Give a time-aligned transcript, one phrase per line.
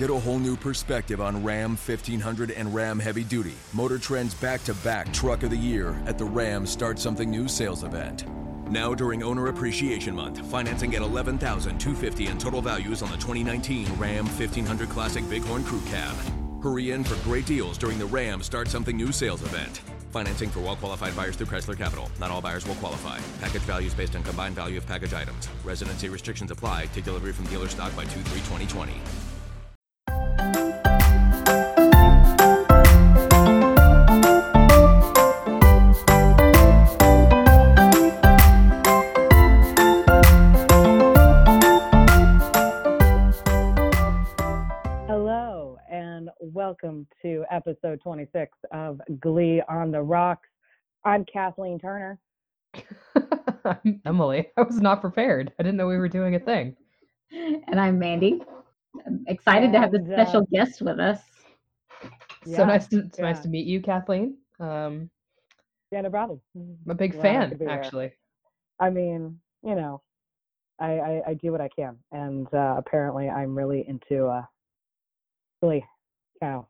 [0.00, 4.64] Get a whole new perspective on Ram 1500 and Ram Heavy Duty, Motor Trend's back
[4.64, 8.24] to back truck of the year at the Ram Start Something New sales event.
[8.70, 14.24] Now during Owner Appreciation Month, financing at $11,250 in total values on the 2019 Ram
[14.24, 16.16] 1500 Classic Bighorn Crew Cab.
[16.62, 19.82] Hurry in for great deals during the Ram Start Something New sales event.
[20.12, 22.10] Financing for well qualified buyers through Chrysler Capital.
[22.18, 23.18] Not all buyers will qualify.
[23.42, 25.50] Package values based on combined value of package items.
[25.62, 26.86] Residency restrictions apply.
[26.94, 28.22] Take delivery from dealer stock by 2
[46.82, 50.48] welcome to episode 26 of Glee on the Rocks.
[51.04, 52.18] I'm Kathleen Turner.
[53.64, 54.48] I'm Emily.
[54.56, 55.52] I was not prepared.
[55.58, 56.76] I didn't know we were doing a thing.
[57.32, 58.42] And I'm Mandy.
[59.06, 61.20] I'm excited to have this And, uh, special guest with us.
[62.46, 64.36] so nice to it's nice to meet you, Kathleen.
[64.58, 65.10] Um,
[65.92, 66.40] Yeah, no problem.
[66.56, 67.68] I'm a big Glad fan, could here.
[67.70, 68.12] actually.
[68.78, 70.00] I mean, you know,
[70.80, 71.96] I, I, I do what I can.
[72.12, 74.42] And uh, apparently I'm really into uh,
[75.62, 75.84] Glee.
[76.42, 76.66] So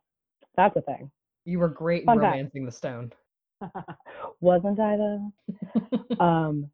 [0.56, 1.10] that's a thing.
[1.44, 2.32] You were great in Fun fact.
[2.32, 3.12] romancing the stone.
[4.40, 5.32] Wasn't I though?
[6.24, 6.70] um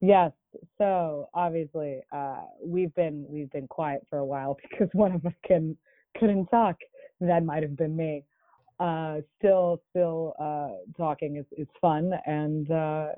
[0.00, 0.30] yes
[0.78, 5.32] so obviously uh we've been we've been quiet for a while because one of us
[5.46, 5.76] can
[6.18, 6.76] couldn't talk
[7.20, 8.22] that might have been me
[8.80, 13.08] uh still still uh talking is is fun and uh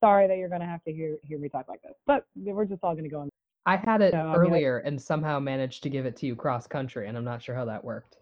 [0.00, 2.84] sorry that you're gonna have to hear hear me talk like this but we're just
[2.84, 3.28] all gonna go on
[3.64, 6.26] I had it No, I mean, I- earlier and somehow managed to give it to
[6.26, 8.17] you cross country, and I'm not sure how that worked.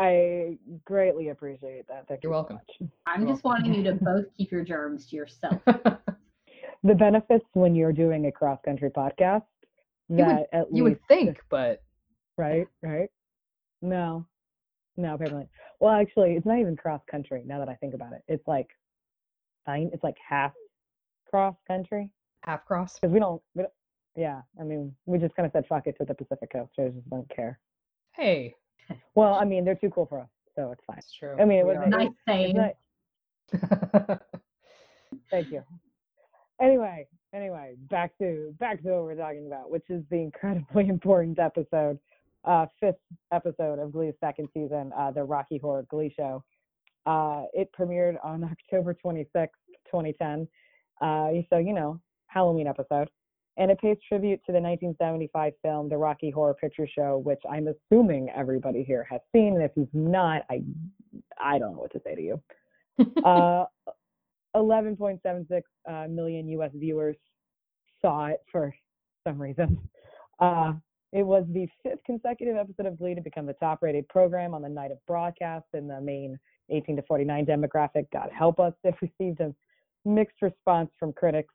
[0.00, 2.56] I greatly appreciate that thank You're you so welcome.
[2.80, 2.90] much.
[3.06, 5.60] I'm just wanting you to both keep your germs to yourself.
[5.66, 9.42] the benefits when you're doing a cross country podcast
[10.08, 11.82] You would- that at you would think, but
[12.38, 12.66] right?
[12.82, 13.08] Right?
[13.82, 14.26] No,
[14.96, 15.48] no, apparently.
[15.80, 17.42] Well, actually, it's not even cross country.
[17.46, 18.68] Now that I think about it, it's like
[19.66, 19.90] fine.
[19.92, 20.52] It's like half
[21.28, 22.10] cross country
[22.44, 22.94] half cross.
[22.98, 23.40] because we don't.
[23.54, 23.72] We don't
[24.16, 26.72] yeah, I mean, we just kind of said fuck it to the Pacific Coast.
[26.78, 27.58] I just don't care.
[28.12, 28.54] Hey,
[29.14, 30.96] Well, I mean, they're too cool for us, so it's fine.
[30.96, 31.36] that's true.
[31.40, 32.56] I mean, it wasn't- nice It's saying.
[32.56, 32.76] not-
[35.30, 35.62] Thank you.
[36.60, 41.38] Anyway, anyway, back to back to what we're talking about, which is the incredibly important
[41.38, 41.98] episode,
[42.44, 42.98] uh, fifth
[43.32, 46.44] episode of Glee's second season, uh, the Rocky Horror Glee Show.
[47.06, 49.48] Uh, it premiered on October 26th,
[49.90, 50.46] 2010.
[51.00, 53.08] Uh, so you know, Halloween episode,
[53.60, 57.68] and it pays tribute to the 1975 film, The Rocky Horror Picture Show, which I'm
[57.68, 59.54] assuming everybody here has seen.
[59.54, 60.62] And if you've not, I
[61.38, 62.42] I don't know what to say to you
[63.24, 63.66] uh,
[64.56, 66.70] 11.76 uh, million U.S.
[66.74, 67.16] viewers
[68.00, 68.74] saw it for
[69.28, 69.78] some reason.
[70.38, 70.72] Uh,
[71.12, 74.68] it was the fifth consecutive episode of Glee to become the top-rated program on the
[74.70, 76.38] night of broadcast in the main
[76.70, 78.06] 18 to 49 demographic.
[78.10, 79.54] God help us, it received a
[80.06, 81.52] mixed response from critics.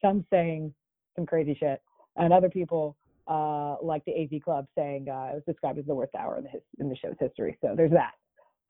[0.00, 0.72] Some saying
[1.16, 1.80] some crazy shit,
[2.16, 5.94] and other people uh, like the AV Club saying uh, it was described as the
[5.94, 7.56] worst hour in the his- in the show's history.
[7.62, 8.12] So there's that.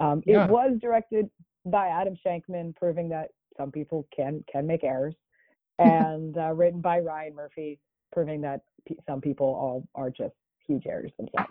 [0.01, 0.45] Um, Yeah.
[0.45, 1.29] It was directed
[1.67, 5.15] by Adam Shankman, proving that some people can can make errors,
[5.79, 7.81] and uh, written by Ryan Murphy,
[8.13, 10.35] proving that p- some people all are just
[10.67, 11.51] huge errors themselves.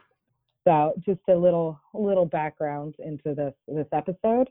[0.65, 4.49] So just a little little background into this this episode.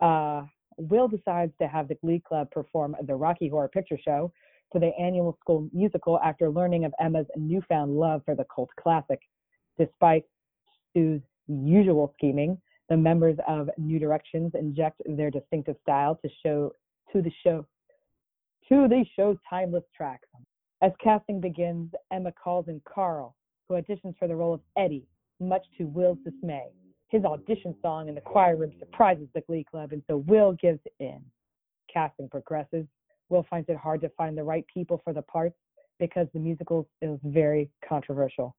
[0.00, 0.42] Uh,
[0.76, 4.32] Will decides to have the Glee Club perform the Rocky Horror Picture Show
[4.74, 9.20] for the annual school musical after learning of Emma's newfound love for the cult classic.
[9.78, 10.24] Despite
[10.92, 16.72] Sue's usual scheming, the members of New Directions inject their distinctive style to show
[17.12, 17.64] to the show
[18.68, 20.26] to the show's timeless tracks.
[20.82, 23.36] As casting begins, Emma calls in Carl,
[23.68, 25.06] who auditions for the role of Eddie,
[25.38, 26.66] much to Will's dismay.
[27.10, 30.80] His audition song in the choir room surprises the Glee Club, and so Will gives
[30.98, 31.20] in.
[31.92, 32.86] Casting progresses.
[33.28, 35.56] Will finds it hard to find the right people for the parts
[35.98, 38.54] because the musical is very controversial.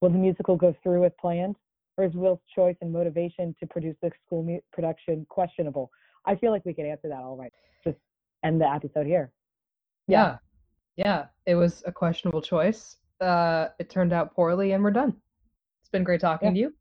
[0.00, 1.56] Will the musical go through as planned?
[1.98, 5.90] or is Will's choice and motivation to produce the school mu- production questionable?
[6.26, 7.50] I feel like we could answer that all right.
[7.84, 7.96] Just
[8.44, 9.32] end the episode here.
[10.06, 10.36] yeah.
[10.96, 12.98] yeah, It was a questionable choice.
[13.18, 15.16] Uh, it turned out poorly, and we're done.
[15.80, 16.68] It's been great talking Yeah.
[16.68, 16.74] to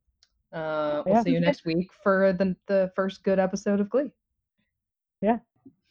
[0.51, 0.57] you.
[0.59, 4.11] Uh, we'll Yeah, see you next week for the the first good episode of Glee,
[5.21, 5.39] Yeah.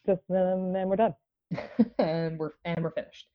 [0.07, 1.15] Just um, and we're done.
[1.99, 3.29] and we're and we're finished.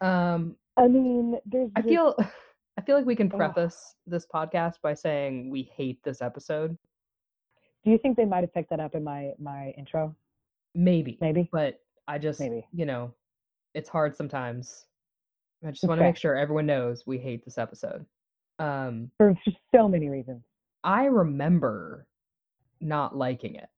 [0.00, 1.70] Um, I mean, there's.
[1.76, 2.16] I this- feel
[2.78, 6.78] I feel like we can preface this podcast by saying we hate this episode.
[7.84, 10.14] Do you think they might have picked that up in my my intro?
[10.74, 11.48] Maybe, Maybe.
[11.50, 12.66] but I just Maybe.
[12.72, 13.12] you know,
[13.74, 14.84] it's hard sometimes.
[15.66, 18.06] I just want to make sure everyone knows we hate this episode.
[18.60, 19.34] Um, for
[19.74, 20.42] so many reasons.
[20.84, 22.06] I remember
[22.80, 23.68] not liking it.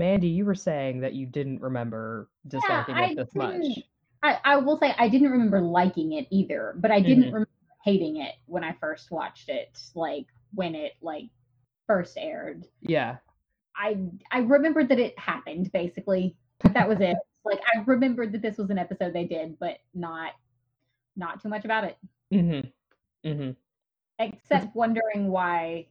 [0.00, 3.80] Mandy, you were saying that you didn't remember disliking I it this much.
[4.22, 7.32] I, I will say I didn't remember liking it either, but I didn't Mhm.
[7.34, 7.50] remember
[7.84, 10.24] hating it when I first watched it, like
[10.54, 11.28] when it like
[11.86, 12.64] first aired.
[12.80, 13.18] Yeah.
[13.76, 13.98] I
[14.30, 16.34] I remembered that it happened basically.
[16.72, 17.18] That was it.
[17.44, 20.32] like I remembered that this was an episode they did, but not
[21.14, 21.98] not too much about it.
[22.32, 23.28] Mm-hmm.
[23.28, 23.50] Mm-hmm.
[24.18, 25.88] Except wondering why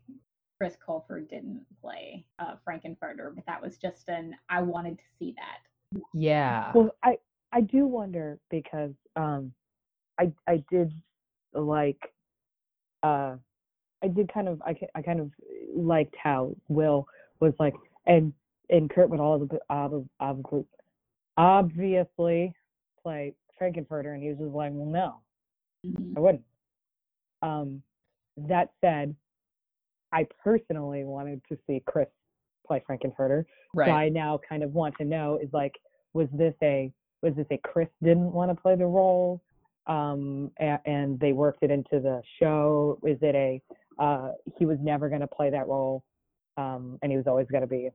[0.59, 5.33] Chris Colfer didn't play uh, Frank-N-Furter, but that was just an I wanted to see
[5.38, 6.01] that.
[6.13, 6.71] Yeah.
[6.75, 7.17] Well, I
[7.53, 9.53] I do wonder because um,
[10.19, 10.91] I I did
[11.53, 12.13] like
[13.03, 13.38] uh,
[14.03, 15.31] I did kind of I ki- I kind of
[15.73, 17.07] liked how Will
[17.39, 17.73] was like
[18.06, 18.33] and
[18.69, 20.65] and Kurt would all the ob- ob-
[21.38, 22.53] obviously
[23.01, 25.15] play Frank-N-Furter, and he was just like, well, no,
[26.15, 26.44] I wouldn't.
[27.41, 27.81] Um,
[28.38, 29.15] that said,
[30.11, 32.07] I personally wanted to see Chris
[32.65, 33.45] play Frank-N-Furter.
[33.75, 33.91] So.
[33.91, 35.73] I now kind of want to know is like,
[36.13, 36.91] was this a
[37.21, 39.41] was this a Chris didn't want to play the role,
[39.88, 43.00] um, and, and they worked it into the show?
[43.06, 43.61] Is it a
[44.01, 46.03] uh, he was never going to play that role,
[46.57, 47.89] um, and he was always going to be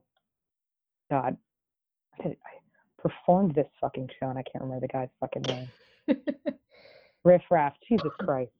[1.09, 1.37] God?
[2.19, 5.69] I, did, I performed this fucking show, and I can't remember the guy's fucking name.
[7.23, 8.51] Riff Raff, Jesus Christ.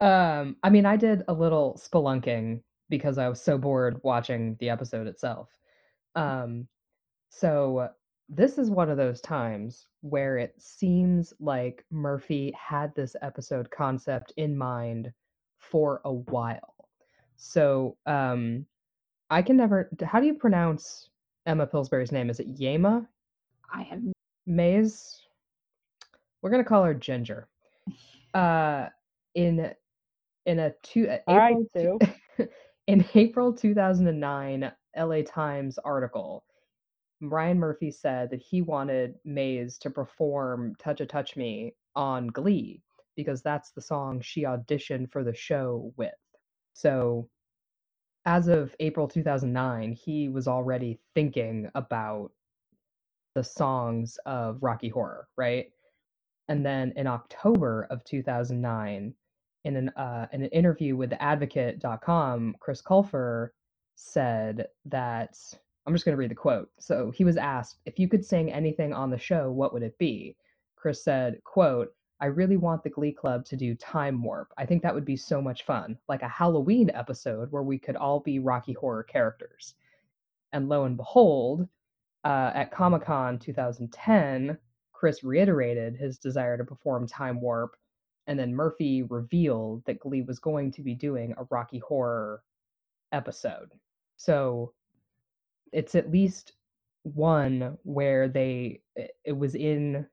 [0.00, 4.70] Um, I mean, I did a little spelunking because I was so bored watching the
[4.70, 5.50] episode itself.
[6.14, 6.66] Um,
[7.30, 7.88] so
[8.28, 14.32] this is one of those times where it seems like Murphy had this episode concept
[14.36, 15.12] in mind
[15.58, 16.74] for a while.
[17.36, 18.66] So, um,
[19.30, 19.90] I can never.
[20.02, 21.10] How do you pronounce
[21.46, 22.30] Emma Pillsbury's name?
[22.30, 23.06] Is it Yema
[23.72, 24.00] I have
[24.46, 25.20] Mays?
[26.42, 27.48] We're gonna call her Ginger.
[28.34, 28.88] Uh,
[29.34, 29.72] in
[30.44, 31.98] in a two uh, All right, April Sue.
[32.36, 32.48] two-
[32.88, 36.42] in April 2009 LA Times article,
[37.20, 42.80] Ryan Murphy said that he wanted Mays to perform Touch a Touch Me on Glee
[43.14, 46.14] because that's the song she auditioned for the show with.
[46.72, 47.28] So,
[48.24, 52.30] as of April 2009, he was already thinking about
[53.34, 55.66] the songs of Rocky Horror, right?
[56.48, 59.14] And then in October of 2009,
[59.64, 63.50] in an uh, in an interview with theadvocate.com, Chris Colfer
[63.94, 65.36] said that
[65.86, 66.70] I'm just going to read the quote.
[66.78, 69.98] So he was asked if you could sing anything on the show, what would it
[69.98, 70.36] be?
[70.76, 74.52] Chris said, "quote I really want the Glee Club to do Time Warp.
[74.58, 77.96] I think that would be so much fun, like a Halloween episode where we could
[77.96, 79.74] all be Rocky Horror characters."
[80.52, 81.68] And lo and behold,
[82.24, 84.58] uh, at Comic Con 2010,
[84.92, 87.76] Chris reiterated his desire to perform Time Warp,
[88.28, 92.42] and then Murphy revealed that Glee was going to be doing a Rocky Horror
[93.10, 93.72] episode.
[94.18, 94.74] So
[95.72, 96.52] it's at least
[97.02, 100.06] one where they it- was in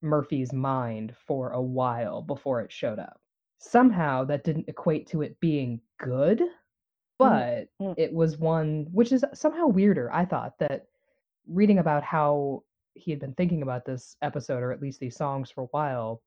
[0.00, 3.20] Murphy's mind for a while before it showed up.
[3.58, 6.42] Somehow that didn't equate to it being good,
[7.18, 7.94] but mm.
[7.96, 10.12] it was one which is somehow weirder.
[10.12, 10.86] I thought that
[11.48, 12.62] reading about how
[12.94, 16.22] he had been thinking about this episode or at least these songs for a while,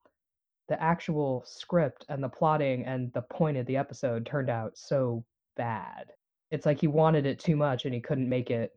[0.70, 5.26] the actual script and the plotting and the point of the episode turned out so
[5.58, 6.12] bad.
[6.52, 8.74] It's like he wanted it too much and he couldn't make it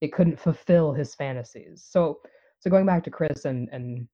[0.00, 1.84] it couldn't fulfill his fantasies.
[1.88, 2.20] So
[2.60, 4.06] so going back to Chris and and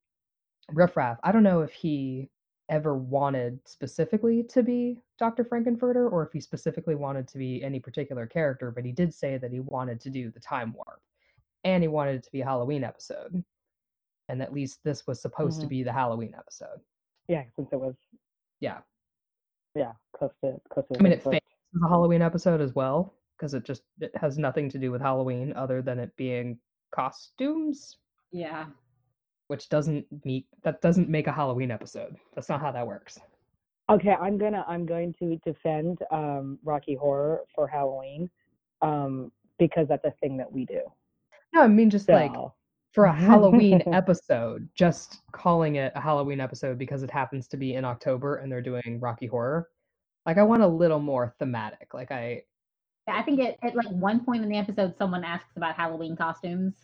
[0.72, 2.30] Riff Raff, I don't know if he
[2.70, 5.44] ever wanted specifically to be Dr.
[5.44, 9.36] Frank-N-Furter or if he specifically wanted to be any particular character, but he did say
[9.36, 11.02] that he wanted to do the time warp
[11.64, 13.44] and he wanted it to be a Halloween episode.
[14.28, 15.70] And at least this was supposed to Mhm.
[15.70, 16.80] be the Halloween episode.
[17.28, 17.94] Yeah, since it was
[18.60, 18.80] Yeah.
[19.74, 20.98] yeah close to close to.
[20.98, 21.42] I mean, the it
[21.74, 25.00] as a Halloween episode as well because it just it has nothing to do with
[25.00, 26.58] Halloween other than it being
[26.92, 27.98] costumes,
[28.30, 28.66] yeah.
[29.48, 32.16] which doesn't meet that doesn't make a Halloween episode.
[32.34, 33.20] That's not how that works.
[33.90, 38.30] Okay, I'm gonna I'm going to defend um, Rocky Horror for Halloween
[38.80, 40.80] um, because that's a thing that we do.
[41.52, 42.54] No, I mean just like So,
[42.94, 47.74] for a Halloween episode, just calling it a Halloween episode because it happens to be
[47.74, 49.68] in October and they're doing Rocky Horror.
[50.24, 51.92] Like I want a little more thematic.
[51.92, 52.42] Like I
[53.06, 56.16] Yeah, I think at, at like one point in the episode, someone asks about Halloween
[56.16, 56.74] costumes,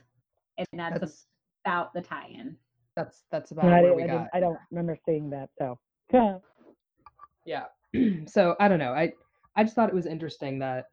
[0.59, 1.27] and that's, that's
[1.65, 2.57] about the tie-in.
[2.97, 4.27] that's that's about I, where we I, got.
[4.35, 5.49] I don't remember seeing that.
[5.59, 5.79] So
[7.47, 7.65] yeah
[8.27, 9.13] so i don't know i
[9.57, 10.87] i just thought it was interesting that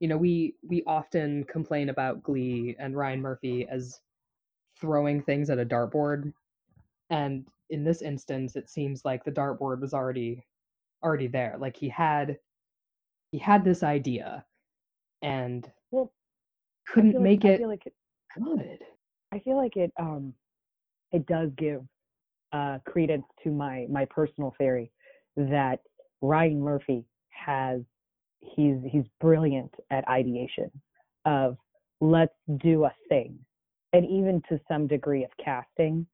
[0.00, 4.00] you know we we often complain about glee and ryan murphy as
[4.80, 6.32] throwing things at a dartboard
[7.10, 10.44] and in this instance it seems like the dartboard was already
[11.02, 11.56] already there.
[11.58, 12.38] Like he had
[13.30, 14.44] he had this idea
[15.22, 16.12] and Well,
[16.88, 17.94] couldn't feel like, make I it feel like it,
[18.36, 18.78] good.
[19.32, 20.34] I feel like it um
[21.12, 21.82] it does give
[22.52, 24.90] uh credence to my my personal theory
[25.36, 25.80] that
[26.22, 27.82] Ryan Murphy has
[28.40, 30.70] he's he's brilliant at ideation
[31.24, 31.56] of
[32.00, 33.38] let's do a thing
[33.94, 36.06] and even to some degree of casting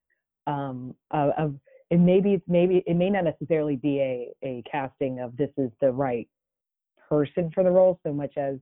[0.47, 1.55] um of, of
[1.91, 5.91] and maybe maybe it may not necessarily be a a casting of this is the
[5.91, 6.29] right
[7.09, 8.57] person for the role so much as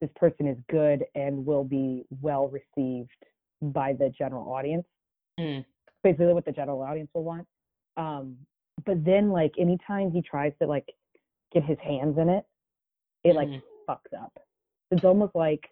[0.00, 3.10] this person is good and will be well received
[3.62, 4.86] by the general audience.
[5.38, 5.64] Mm.
[6.02, 7.46] Basically, what the general audience will want.
[7.98, 8.36] Um,
[8.86, 10.88] but then, like, anytime he tries to like
[11.52, 12.44] get his hands in it,
[13.24, 13.62] it like Mhm.
[13.88, 14.32] fucks up.
[14.90, 15.70] It's almost like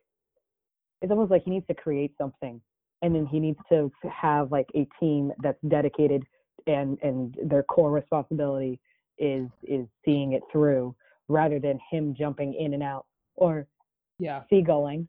[1.01, 2.61] it's almost like he needs to create something,
[3.03, 6.25] and then he needs to have like a team that's dedicated,
[6.67, 8.81] and and their core responsibility
[9.19, 10.95] is is seeing it through,
[11.29, 13.67] rather than him jumping in and out or
[14.19, 14.43] Yeah.
[14.51, 15.07] seagulling,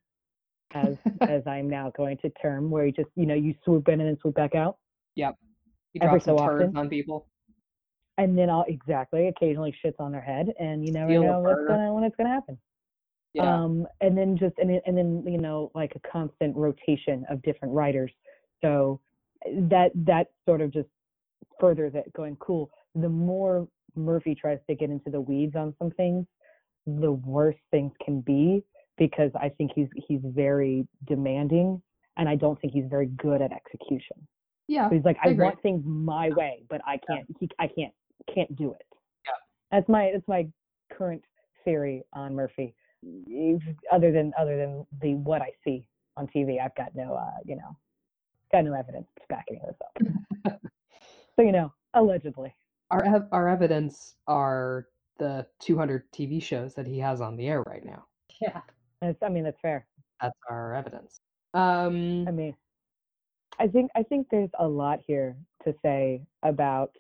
[0.74, 0.96] as
[1.28, 4.10] as I'm now going to term, where you just you know you swoop in and
[4.10, 4.78] then swoop back out,
[5.94, 6.76] He Every drops so often.
[6.78, 7.28] on people.
[8.20, 11.94] and then I'll exactly occasionally shits on their head, and you never know what's gonna
[11.94, 12.58] when it's gonna happen.
[13.34, 13.64] Yeah.
[13.64, 17.42] Um, and then just and then, and then you know like a constant rotation of
[17.44, 18.12] different writers.
[18.62, 19.00] So
[19.46, 20.90] that that sort of just
[21.60, 22.72] furthers it going cool.
[22.96, 26.26] The more Murphy tries to get into the weeds on some things,
[26.86, 28.64] the worse things can be
[28.98, 31.82] because I think he's he's very demanding
[32.20, 34.28] and I don't think he's very good at execution.
[34.68, 34.90] yeah.
[34.90, 37.26] So he's like, I I, want things my way, but I can't.
[37.40, 37.94] He, I can't.
[38.34, 38.86] Can't do it.
[39.26, 39.32] Yeah.
[39.72, 40.12] That's my.
[40.14, 40.48] That's my
[40.92, 41.24] current
[41.64, 42.76] theory on Murphy.
[43.04, 45.86] If- Other than other than the what I see
[46.18, 47.14] on TV, I've got no.
[47.16, 47.78] Uh, you know,
[48.52, 50.62] got no evidence to back any of this up.
[51.36, 52.54] so you know, allegedly.
[52.92, 54.88] Our ev- our evidence are
[55.20, 58.06] the 200 TV shows that he has on the air right now.
[58.42, 58.62] Yeah.
[59.02, 59.86] That's, I mean, that's fair.
[60.22, 61.20] That's our evidence.
[61.54, 62.56] Um, I mean,
[63.60, 66.92] I think I think there's a lot here to say about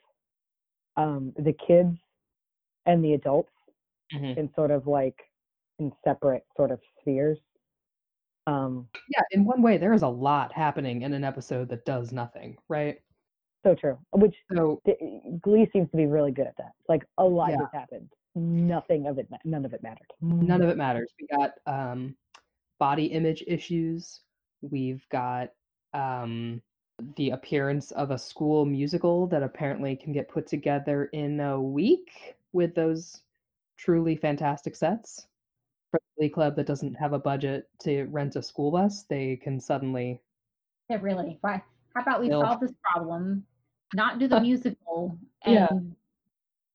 [0.98, 1.98] um, the kids
[2.86, 3.54] and the adults
[4.14, 4.38] mhm.
[4.38, 5.18] in sort of like
[5.80, 7.40] in separate sort of spheres.
[8.48, 12.12] Um, yeah, in one way, there is a lot happening in an episode that does
[12.12, 13.00] nothing, right?
[13.62, 13.98] so true.
[14.14, 14.82] Which So
[15.42, 16.72] Glee seems to be really good at that.
[16.88, 17.58] Like a lot Yeah.
[17.58, 18.10] has happened.
[18.34, 19.28] Nothing of it.
[19.44, 20.08] None of it mattered.
[20.22, 21.12] none of it matters.
[21.20, 22.16] We got um,
[22.80, 24.22] body image issues.
[24.62, 25.50] We've got
[25.94, 26.62] um,
[27.18, 32.38] the appearance of a school musical that apparently can get put together in a week
[32.54, 33.24] with those
[33.76, 35.28] truly fantastic sets.
[35.92, 39.60] For the Club that doesn't have a budget to rent a school bus, they can
[39.60, 40.22] suddenly
[40.90, 41.40] Yeah, really.
[41.44, 41.62] Right.
[41.96, 43.46] How about we They'll- solve this problem,
[43.94, 45.80] not do the musical, and Yeah.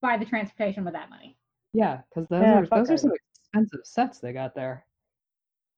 [0.01, 1.37] buy the transportation with that money?
[1.73, 4.87] Yeah, because those Yeah, are fuck those are some expensive sets they got there.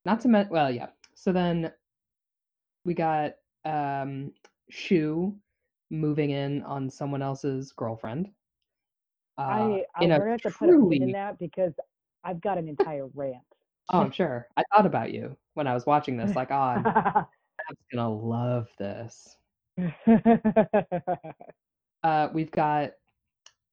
[0.04, 0.90] Not to mention, well, yeah.
[1.14, 1.72] So then
[2.84, 4.32] we got um
[4.70, 5.38] Schue
[5.90, 8.32] moving in on someone else's girlfriend.
[9.38, 11.74] Uh, I I in we're a gonna have to put a pin in that because
[12.26, 13.44] I've got an entire rant.
[13.90, 14.48] oh, I'm sure.
[14.56, 16.34] I thought about you when I was watching this.
[16.34, 17.26] Like, oh, I'm, I'm
[17.92, 19.36] gonna love this.
[22.02, 22.92] Uh, we've got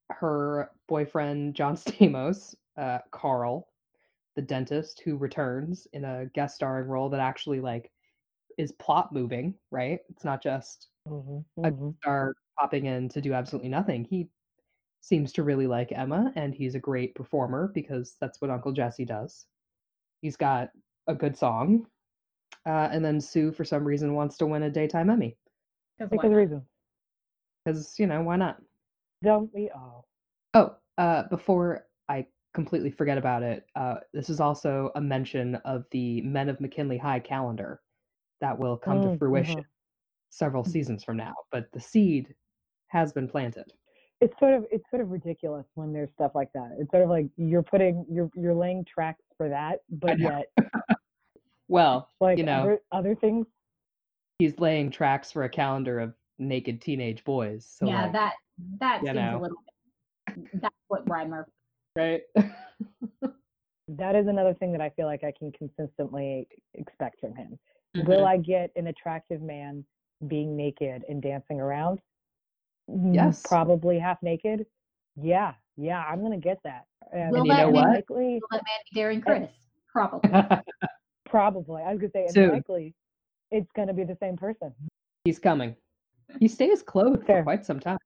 [0.09, 3.67] her boyfriend John Stamos, uh, Carl,
[4.35, 7.91] the dentist, who returns in a guest starring role that actually like
[8.57, 9.53] is plot moving.
[9.71, 9.99] Right?
[10.09, 11.95] It's not just Mhm, a mhm.
[11.97, 14.03] star popping in to do absolutely nothing.
[14.05, 14.29] He
[15.03, 19.05] seems to really like Emma, and he's a great performer because that's what Uncle Jesse
[19.05, 19.47] does.
[20.21, 20.71] He's got
[21.07, 21.87] a good song,
[22.65, 25.37] uh, and then Sue, for some reason, wants to win a daytime Emmy
[25.99, 26.63] Because Because of reasons.
[27.65, 28.61] because you know why not?
[29.23, 30.07] Don't we all?
[30.53, 35.85] Oh, uh, before I completely forget about it, uh, this is also a mention of
[35.91, 37.81] the Men of McKinley High calendar
[38.41, 39.65] that will come Mm, to fruition mhm.
[40.29, 41.33] several seasons from now.
[41.51, 42.35] But the seed
[42.87, 43.73] has been planted.
[44.23, 46.75] It's sort of it's sort of ridiculous when there's stuff like that.
[46.79, 50.45] It's sort of like you're putting you're you're laying tracks for that, but yet
[51.67, 53.47] Well, like you know, other other things.
[54.39, 57.65] he's laying tracks for a calendar of naked teenage boys.
[57.67, 58.33] So yeah, like, that
[58.79, 59.39] that seems know.
[59.39, 59.57] a little.
[60.27, 61.51] Bit, that's what Ryan Murphy.
[61.95, 62.21] right?
[63.89, 67.59] That is another thing that I feel like I can consistently expect from him.
[67.97, 68.09] Mm-hmm.
[68.09, 69.83] Will I get an attractive man
[70.25, 71.99] being naked and dancing around?
[72.89, 73.41] Mm, Yes.
[73.47, 74.65] Probably half naked.
[75.15, 76.85] Yeah, yeah, I'm gonna get that.
[77.11, 77.87] And Will And you know that what?
[77.89, 79.49] Likely, Will that man be Darren Criss?
[79.91, 80.29] Probably.
[81.25, 81.81] probably.
[81.83, 82.49] I was gonna say, and Soon.
[82.51, 82.95] likely,
[83.51, 84.73] it's gonna be the same person.
[85.23, 85.75] he's coming.
[86.39, 87.39] He stays clothed Fair.
[87.39, 87.97] for quite some time.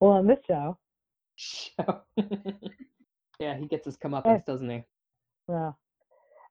[0.00, 0.76] Well, on this show,
[1.36, 2.02] show.
[3.38, 4.84] yeah, he gets his comeuppance, doesn't he?
[5.48, 5.72] Yeah.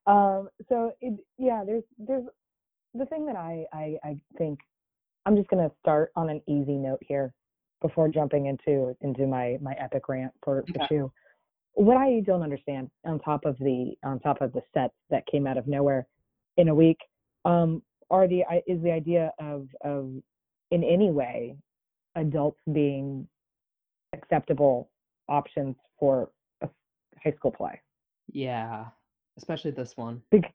[0.08, 2.26] Um, so it, yeah, there's there's
[2.96, 4.60] the thing that I, I I think
[5.26, 7.34] I'm just gonna start on an easy note here
[7.84, 10.88] before jumping into into my my epic rant for for Okay.
[10.90, 11.12] two.
[11.74, 15.46] What I don't understand on top of the on top of the sets that came
[15.46, 16.08] out of nowhere
[16.58, 16.98] in a week
[17.46, 20.12] um, are the is the idea of of
[20.72, 21.56] in any way
[22.16, 23.28] adults being
[24.14, 24.90] acceptable
[25.28, 26.70] options for a
[27.24, 27.80] high school play.
[28.32, 28.86] Yeah,
[29.38, 30.22] especially this one.
[30.32, 30.54] Bec-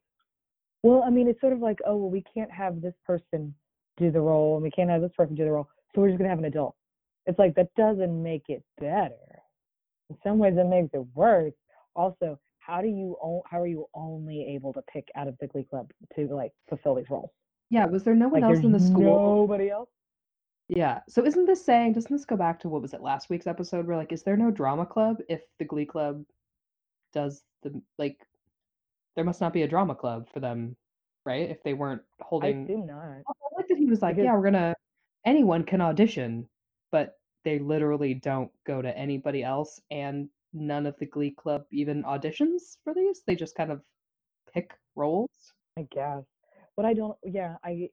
[0.82, 3.54] Well, I mean, it's sort of like, oh, well, we can't have this person
[3.96, 6.18] do the role, and we can't have this person do the role, so we're just
[6.18, 6.76] gonna have an adult.
[7.28, 9.14] It's like that doesn't make it better.
[10.10, 11.52] In some ways, it makes it worse.
[11.94, 15.46] Also, how do you o- how are you only able to pick out of the
[15.46, 17.30] Glee Club to like fulfill these roles?
[17.70, 19.36] Yeah, was there no one Like, else in the school?
[19.40, 19.90] nobody else.
[20.68, 21.00] Yeah.
[21.08, 23.86] So isn't this saying, doesn't this go back to what was it last week's episode
[23.86, 26.24] where like, is there no drama club if the Glee Club
[27.12, 28.16] does the like
[29.16, 30.76] there must not be a drama club for them,
[31.26, 31.50] right?
[31.50, 32.60] If they weren't holding.
[32.60, 33.02] I assume not.
[33.02, 33.22] I
[33.56, 34.74] like that he was like, Because- yeah, we're gonna
[35.26, 36.48] anyone can audition,
[36.92, 37.17] but
[37.48, 42.76] they literally don't go to anybody else and none of the Glee Club even auditions
[42.84, 43.22] for these.
[43.26, 43.80] They just kind of
[44.52, 45.54] pick roles.
[45.78, 46.24] I guess.
[46.76, 47.88] But I don't yeah, I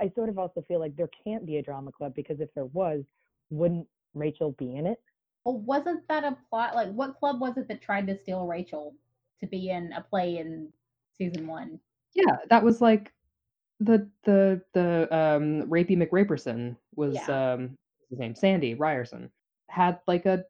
[0.00, 2.64] I sort of also feel like there can't be a drama club because if there
[2.66, 3.04] was,
[3.50, 5.00] wouldn't Rachel be in it?
[5.44, 6.74] Well, wasn't that a plot?
[6.74, 8.92] Like, what club was it that tried to steal Rachel
[9.38, 10.68] to be in a play in
[11.16, 11.78] season one?
[12.14, 13.12] Yeah, that was like
[13.78, 17.52] the the the um Rapey McRaperson was Yeah.
[17.52, 19.30] um what's his name Sandy Ryerson
[19.68, 20.44] had like a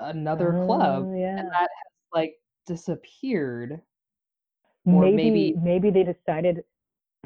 [0.00, 1.38] another club Oh, yeah.
[1.38, 2.34] and that has like
[2.66, 3.80] disappeared
[4.84, 6.64] or maybe maybe- maybe they decided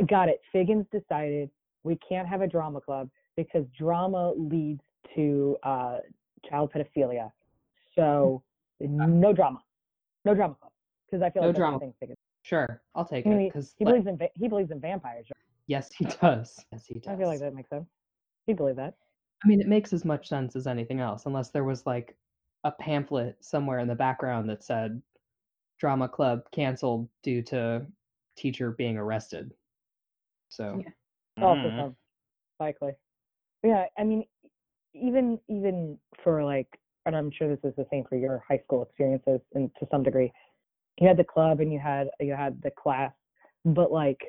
[0.07, 0.41] got it.
[0.53, 1.51] Figgins decided
[1.83, 4.83] we can't have a drama club because drama leads
[5.15, 5.99] to uh
[6.49, 7.31] child pedophilia.
[7.95, 8.43] So
[8.81, 9.63] no drama.
[10.25, 10.73] No drama club.
[11.07, 11.79] Because I feel No like drama.
[11.79, 12.19] thing Figgins.
[12.43, 15.27] sure I'll take I it because He believes in va- he believes in vampires.
[15.35, 15.37] right?
[15.67, 17.89] yes he does yes he does I feel like that makes sense.
[18.47, 18.95] He believe that.
[19.45, 22.17] I mean, it makes as much sense as anything else, unless there was like
[22.65, 25.01] a pamphlet somewhere in the background that said
[25.79, 27.87] drama club canceled due to
[28.37, 29.55] teacher being arrested.
[30.49, 30.91] So, Yeah.
[31.43, 31.77] Also Mm.
[31.77, 31.97] sounds
[32.61, 32.93] likely.
[33.65, 34.25] Yeah, I mean,
[34.95, 36.69] even even for like,
[37.07, 40.03] and I'm sure this is the same for your high school experiences, and to some
[40.03, 40.33] degree,
[40.99, 43.13] you had the club and you had you had the class,
[43.65, 44.21] but like,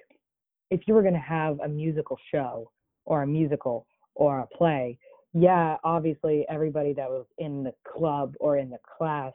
[0.71, 2.71] if you were gonna have a musical show
[3.05, 3.87] or a musical
[4.21, 4.99] or a play,
[5.33, 9.33] yeah, obviously everybody that was in the club or in the class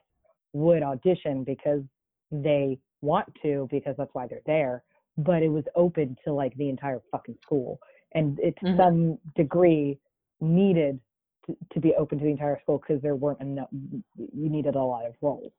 [0.53, 1.83] would audition because
[2.31, 4.85] they want to because that's why they're there.
[5.19, 7.81] But it was open to like the entire fucking school.
[8.15, 8.77] And it to Mhm.
[8.77, 9.99] some degree
[10.41, 11.01] needed
[11.47, 14.83] to, to be open to the entire school because there weren't enough you needed a
[14.83, 15.53] lot of roles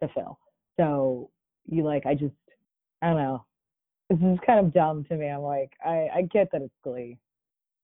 [0.00, 0.38] to fill.
[0.76, 1.30] So
[1.66, 2.34] you like i just
[3.00, 3.46] i don't know.
[4.10, 5.28] This is kind of dumb to me.
[5.28, 7.16] I'm like i i get that it's glee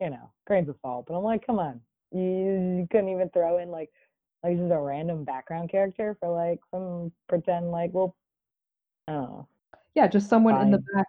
[0.03, 3.59] you know grains of salt but i'm like come on you, you couldn't even throw
[3.59, 3.91] in like
[4.43, 8.17] like just a random background character for like some pretend like well
[9.09, 9.49] i don't know
[9.95, 11.07] yeah, just someone in the back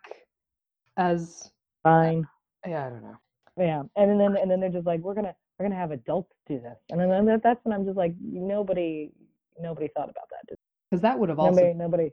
[0.97, 1.51] as
[1.83, 2.27] fine
[2.65, 3.17] uh, yeah, I don't know.
[3.57, 6.59] Yeah, and then and then they're just like, we're gonna we're gonna have adults do
[6.59, 9.11] this, and then then that- that's when I'm just like, nobody
[9.59, 10.57] nobody thought about that.
[10.89, 11.43] Because that would have they?
[11.43, 12.11] Nobody also nobody.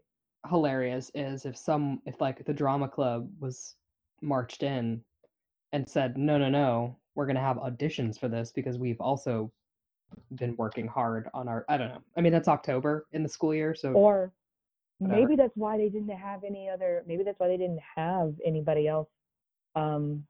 [0.49, 3.75] hilarious is if some if like the drama club was
[4.23, 5.03] marched in
[5.73, 9.51] and said no no no we're going to have auditions for this because we've also
[10.37, 13.55] been working hard on our i don't know i mean that's october in the school
[13.55, 14.33] year so Or
[15.01, 15.21] Whatever.
[15.21, 17.03] maybe that's why they didn't have any other.
[17.07, 19.09] Maybe that's why they didn't have anybody else
[19.75, 20.23] um,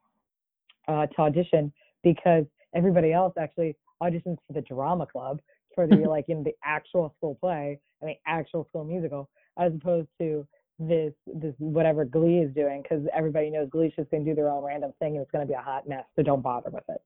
[0.87, 1.73] uh, to audition
[2.05, 5.41] because everybody else actually auditions for the drama club
[5.75, 10.09] for the like in the actual school play and the actual school musical as opposed
[10.21, 10.47] to
[10.83, 14.65] this this whatever Glee is doing because everybody knows Glee's just gonna do their own
[14.65, 16.05] random thing and it's gonna be a hot mess.
[16.17, 17.03] So don't bother with it.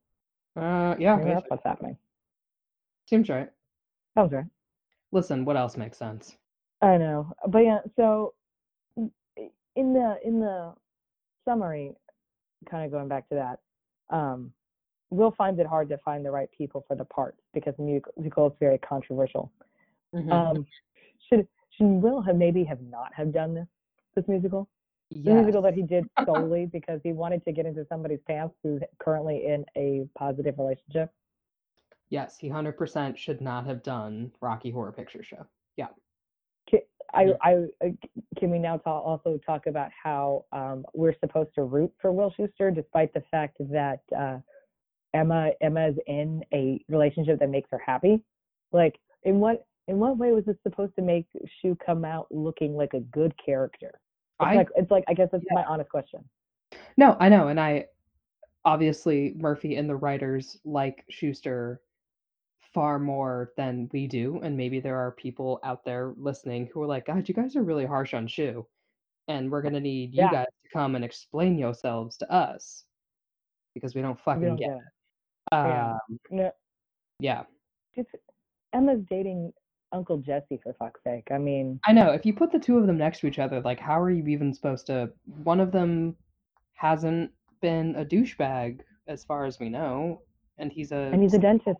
[0.56, 1.96] uh yeah that's what's happening.
[3.08, 3.50] seems right
[4.14, 4.44] Sounds right.
[5.10, 6.36] listen what else makes sense
[6.82, 7.78] I know, but yeah.
[7.96, 8.34] So
[8.96, 10.74] in the in the
[11.46, 11.92] summary,
[12.70, 14.52] kind of going back to that, um,
[15.10, 17.82] Will finds it hard to find the right people for the parts because the
[18.16, 19.50] musical is very controversial.
[20.14, 20.30] Mhm.
[20.30, 20.66] Um,
[21.28, 23.66] should should Will have maybe have not have done this
[24.14, 24.68] this musical?
[25.10, 28.82] The musical that he did solely because he wanted to get into somebody's pants who's
[28.98, 31.10] currently in a positive relationship.
[32.10, 35.46] yes he 100% should not have done rocky horror picture show
[36.70, 37.32] Ca- I, Yeah.
[37.42, 37.88] I, uh,
[38.38, 42.74] can we now also talk about how um, we're supposed to root for Will Schuester,
[42.74, 44.38] despite the fact that uh,
[45.12, 48.22] Emma Emma's in a relationship that makes her happy?
[48.72, 51.26] Like, in what in what way was this supposed to make
[51.62, 53.88] Schue come out looking like a good character?
[54.40, 55.54] It's I like it's like I guess that's yeah.
[55.56, 56.20] my honest question.
[56.96, 57.86] no, I know, and I
[58.64, 61.78] obviously Murphy and the writers like Schuester
[62.72, 66.86] far more than we do, and maybe there are people out there listening who are
[66.86, 68.64] like, God, you guys are really harsh on Schue,
[69.28, 70.32] and we're gonna need you Yeah.
[70.32, 72.84] guys to come and explain yourselves to us
[73.74, 74.78] because we don't fucking We don't get get it.
[74.78, 74.82] it.
[75.52, 75.90] Yeah.
[75.92, 76.50] Um, No,
[77.20, 77.44] yeah.
[77.94, 78.08] just
[78.72, 79.52] Emma's dating
[79.94, 81.28] Uncle Jesse for fuck's sake.
[81.32, 82.10] I mean, I know.
[82.10, 84.26] If you put the two of them next to each other, like, how are you
[84.26, 85.10] even supposed to?
[85.44, 86.16] One of them
[86.74, 87.30] hasn't
[87.62, 90.20] been a douchebag, as far as we know,
[90.58, 91.78] and he's a and he's a dentist.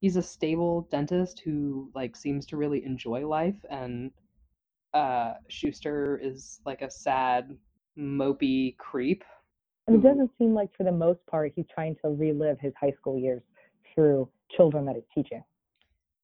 [0.00, 4.10] he's a stable dentist who like seems to really enjoy life, and
[4.94, 7.56] uh, Schuester is like a sad,
[7.98, 9.24] mopey creep.
[9.86, 12.92] And it doesn't seem like, for the most part, he's trying to relive his high
[12.92, 13.42] school years
[13.94, 15.42] through children that he's teaching.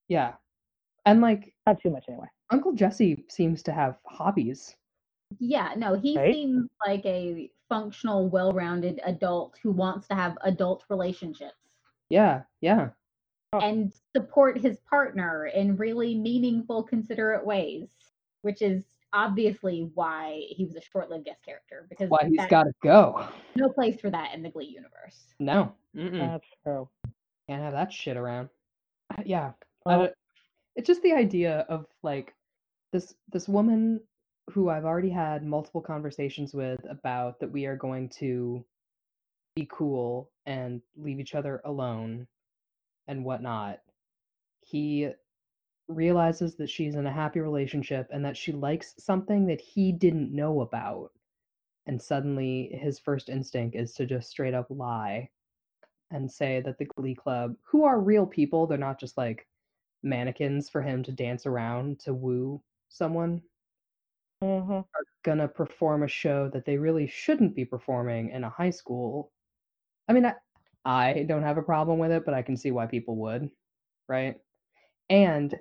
[0.06, 0.34] Yeah,
[1.08, 2.26] and like Not too much, anyway.
[2.50, 4.74] Uncle Jesse seems to have hobbies.
[5.38, 6.32] Yeah, no, he Right?
[6.32, 11.54] seems like a functional, well-rounded adult who wants to have adult relationships
[12.08, 12.90] Yeah, yeah,
[13.52, 13.60] Oh.
[13.60, 17.88] and support his partner in really meaningful, considerate ways,
[18.42, 22.64] which is obviously why he was a short-lived guest character because why he's that's got
[22.64, 23.26] to go.
[23.56, 25.34] no place for that in the Glee universe.
[25.38, 26.18] No, mm-mm.
[26.18, 26.88] That's true.
[27.48, 28.48] can't have that shit around.
[29.10, 29.52] Uh, Yeah,
[29.86, 30.14] I Well, don't-
[30.78, 32.34] it's just the idea of like
[32.92, 34.00] this this woman
[34.48, 38.64] who I've already had multiple conversations with about that we are going to
[39.56, 42.28] be cool and leave each other alone
[43.08, 43.80] and whatnot.
[44.60, 45.08] He
[45.88, 50.32] realizes that she's in a happy relationship and that she likes something that he didn't
[50.34, 51.10] know about.
[51.86, 55.28] And suddenly his first instinct is to just straight up lie
[56.12, 59.46] and say that the Glee Club, who are real people, they're not just like
[60.02, 63.42] mannequins for him to dance around to woo someone,
[64.42, 64.84] mhm.
[64.94, 69.32] are gonna perform a show that they really shouldn't be performing in a high school.
[70.08, 70.34] I mean, I,
[70.84, 73.50] I don't have a problem with it, but I can see why people would,
[74.08, 74.36] right?
[75.10, 75.58] And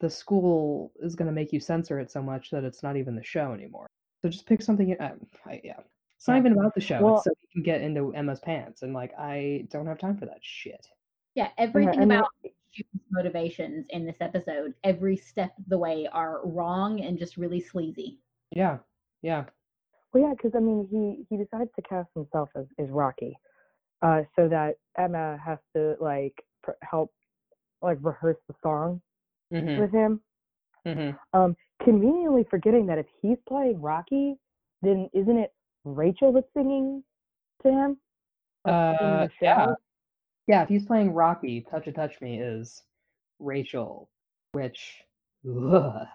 [0.00, 3.24] the school is gonna make you censor it so much that it's not even the
[3.24, 3.86] show anymore.
[4.22, 4.96] So just pick something.
[4.98, 5.14] Uh,
[5.46, 5.80] I, yeah,
[6.16, 7.00] it's not even about the show.
[7.02, 10.16] Well- it's so you can get into Emma's pants, and like I don't have time
[10.16, 10.86] for that shit.
[11.34, 12.28] Yeah, everything about
[12.76, 17.60] Schue's motivations in this episode, every step of the way, are wrong and just really
[17.60, 18.20] sleazy.
[18.50, 18.78] Yeah,
[19.22, 19.46] yeah,
[20.12, 23.38] Well, yeah, because I mean, he he decides to cast himself as, as Rocky,
[24.02, 27.12] uh, so that Emma has to like pr- help,
[27.82, 29.02] like rehearse the song
[29.50, 30.20] hmm with him.
[30.84, 34.36] hmm Um, conveniently forgetting that if he's playing Rocky,
[34.82, 35.52] then isn't it
[35.84, 37.02] Rachel that's singing
[37.62, 37.98] to him?
[38.64, 39.66] Like, Uh, yeah.
[40.46, 42.82] Yeah, if he's playing Rocky, Touch a Touch Me is
[43.40, 44.08] Rachel,
[44.52, 45.02] which
[45.48, 46.06] ugh,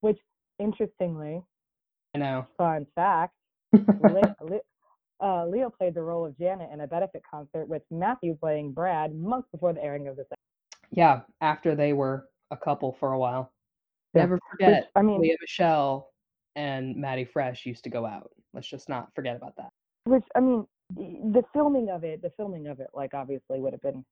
[0.00, 0.18] Which,
[0.58, 1.42] interestingly,
[2.14, 2.46] I know.
[2.56, 3.34] fun fact,
[3.72, 4.60] Le- Le-
[5.20, 9.14] uh, Leo played the role of Janet in a benefit concert with Matthew playing Brad
[9.14, 10.26] months before the airing of this.
[10.90, 13.52] Yeah, after they were a couple for a while.
[14.14, 16.08] Yeah, Never Which, forget, I mean, Lea Michele
[16.56, 18.30] and Maddie Fresh used to go out.
[18.54, 19.68] Let's just not forget about that.
[20.04, 23.82] which I mean, the filming of it, the filming of it, like obviously would have
[23.82, 24.04] been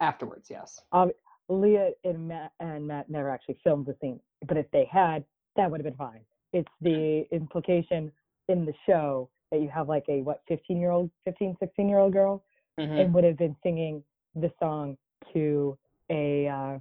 [0.00, 0.80] Afterwards, yes.
[0.92, 1.12] ob-
[1.48, 5.24] Lea and Matt and Matt never actually filmed the scene, but if they had,
[5.56, 6.20] that would have been fine.
[6.52, 8.10] It's the implication
[8.48, 11.98] in the show that you have like a what 15 year old 15 16 year
[11.98, 12.42] old girl
[12.78, 13.00] Mhm.
[13.00, 14.02] and would have been singing
[14.34, 14.96] the song
[15.32, 15.78] to
[16.10, 16.80] a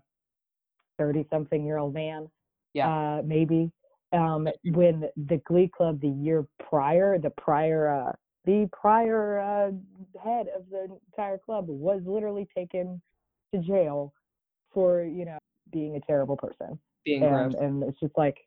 [0.98, 2.30] 30 something year old man
[2.74, 2.88] Yeah.
[2.88, 3.72] uh maybe
[4.12, 8.12] um when the glee club the year prior the prior uh
[8.46, 9.72] the prior uh
[10.24, 13.02] head of the entire club was literally taken
[13.54, 14.14] to jail
[14.74, 15.38] for you know
[15.72, 17.64] being a terrible person Being and gross.
[17.64, 18.38] and it's just like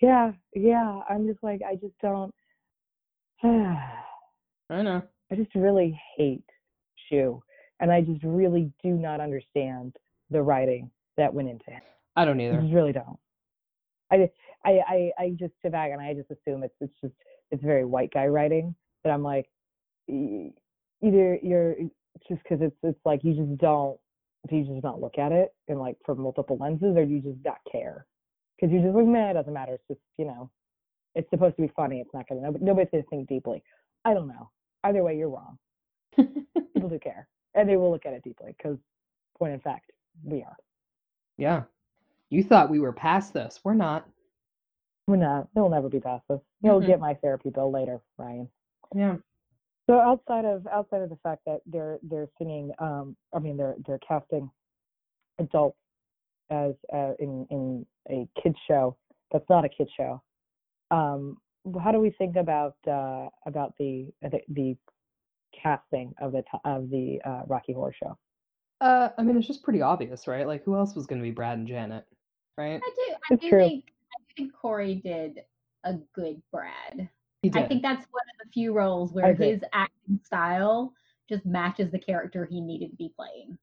[0.00, 2.32] yeah yeah i'm just like i just don't
[3.44, 5.02] I know.
[5.30, 6.44] I just really hate
[7.10, 7.40] Schue,
[7.80, 9.96] and I just really do not understand
[10.30, 11.82] the writing that went into it.
[12.16, 12.60] I don't I either.
[12.60, 13.18] just really don't.
[14.10, 14.30] I,
[14.64, 17.14] I, I, I just sit back and I just assume it's it's just
[17.52, 18.74] it's very white guy writing.
[19.04, 19.48] But I'm like,
[20.08, 21.76] either you're
[22.28, 23.98] just because it's it's like you just don't
[24.48, 27.22] do you just not look at it and like from multiple lenses, or do you
[27.22, 28.06] just not care?
[28.56, 29.74] Because you're just like, man, it doesn't matter.
[29.74, 30.50] It's just you know,
[31.14, 32.00] it's supposed to be funny.
[32.00, 33.62] It's not gonna nobody, nobody's gonna think deeply.
[34.04, 34.50] I don't know.
[34.84, 35.58] Either way, you're wrong.
[36.16, 38.78] People do care, and they will look at it deeply because,
[39.38, 39.92] point in fact,
[40.24, 40.56] we are.
[41.38, 41.62] yeah.
[42.30, 43.60] You thought we were past this.
[43.62, 44.08] We're not.
[45.06, 45.48] We're not.
[45.54, 46.40] They'll never be past this.
[46.62, 46.86] You'll Mm-mm.
[46.86, 48.48] get my therapy bill later, Ryan.
[48.94, 49.16] Yeah.
[49.88, 53.74] So outside of outside of the fact that they're they're singing, um, I mean they're
[53.86, 54.50] they're casting
[55.38, 55.76] adults
[56.50, 58.96] as uh, in in a kids show
[59.32, 60.22] that's not a kids show.
[60.90, 61.38] Um,
[61.82, 64.76] how do we think about uh, about the, the the
[65.60, 68.16] casting of the of the uh, Rocky Horror Show?
[68.80, 70.46] Uh, I mean, it's just pretty obvious, right?
[70.46, 72.04] Like, who else was going to be Brad and Janet,
[72.58, 72.80] right?
[72.84, 73.14] I do.
[73.30, 73.58] I It's do true.
[73.60, 73.84] think.
[74.32, 75.40] I think Corey did
[75.84, 77.08] a good Brad.
[77.42, 77.62] He did.
[77.62, 80.94] I think that's one of the few roles where his acting style
[81.28, 83.58] just matches the character he needed to be playing.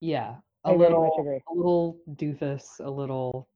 [0.00, 3.48] yeah, I a very little, a little doofus, a little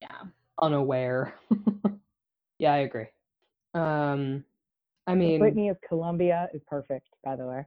[0.00, 0.22] Yeah.
[0.62, 1.34] unaware.
[2.58, 3.06] yeah, I agree.
[3.74, 4.44] Um,
[5.06, 7.66] I mean, Brittany as Columbia is perfect, by the way.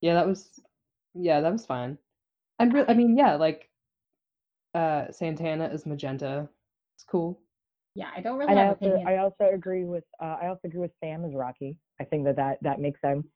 [0.00, 0.58] yeah, that was,
[1.14, 1.98] yeah, that was fine.
[2.58, 3.68] And re- I mean, yeah, like,
[4.74, 6.48] uh, Santana is Magenta,
[6.96, 7.38] it's cool.
[7.94, 9.08] Yeah, I don't really I have also opinions.
[9.08, 11.76] I also agree with uh, I also agree with Sam as Rocky.
[12.00, 13.26] I think that that, that makes sense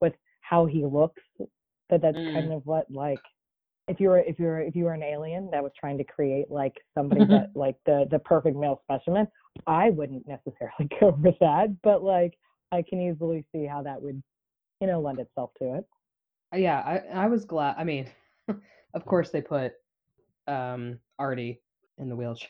[0.00, 1.22] with how he looks.
[1.90, 3.20] That that's kind of what like
[3.88, 6.04] if you were if you were if you were an alien that was trying to
[6.04, 9.28] create like somebody that like the the perfect male specimen,
[9.66, 12.34] I wouldn't necessarily go with that, but like
[12.72, 14.22] I can easily see how that would
[14.80, 15.84] you know lend itself to it.
[16.52, 17.76] Uh, Yeah, I I was glad.
[17.78, 18.08] I mean,
[18.94, 19.72] of course they put
[20.48, 21.60] um Artie
[21.98, 22.48] in the wheelchair.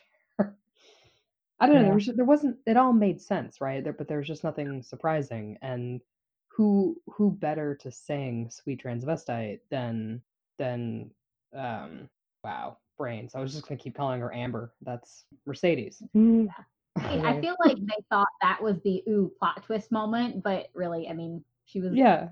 [1.59, 1.83] I don't know.
[1.83, 1.95] There Yeah.
[1.95, 2.57] was there wasn't.
[2.65, 3.83] It all made sense, right?
[3.83, 5.57] There, but there was just nothing surprising.
[5.61, 6.01] And
[6.49, 10.21] who who better to sing "Sweet Transvestite" than
[10.57, 11.11] than
[11.53, 12.09] um
[12.43, 13.35] wow brains.
[13.35, 14.73] I was just gonna keep calling her Amber.
[14.81, 16.03] That's Mercedes.
[16.15, 16.47] Mm,
[16.97, 21.13] I feel like they thought that was the ooh plot twist moment, but really, I
[21.13, 22.29] mean, she was Yeah,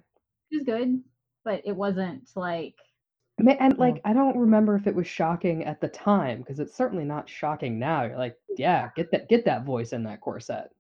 [0.52, 1.04] she was good,
[1.44, 2.76] but it wasn't like
[3.48, 7.06] And like I don't remember if it was shocking at the time because it's certainly
[7.06, 8.04] not shocking now.
[8.04, 10.72] You're like, yeah, get that get that voice in that corset.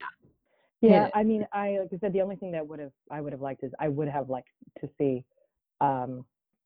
[0.81, 1.09] Yeah.
[1.13, 3.41] I mean, I like I said, the only thing that would have I would have
[3.41, 4.49] liked is I would have liked
[4.81, 5.23] to see
[5.81, 6.25] um,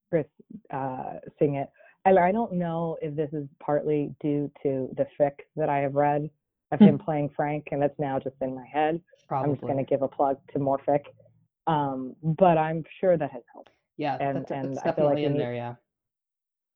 [0.10, 0.26] Chris
[0.72, 1.70] uh, sing it.
[2.06, 5.96] I, I don't know if this is partly due to the fic that I have
[5.96, 6.30] read
[6.72, 9.02] of him playing Frank, and that's now just in my head.
[9.28, 9.50] Probably.
[9.50, 11.06] I'm just going to give a plug to more fic,
[11.68, 13.72] um, but I'm sure that has helped.
[13.98, 15.54] Yeah, and- that's, and that's I feel like in there.
[15.54, 15.76] Yeah.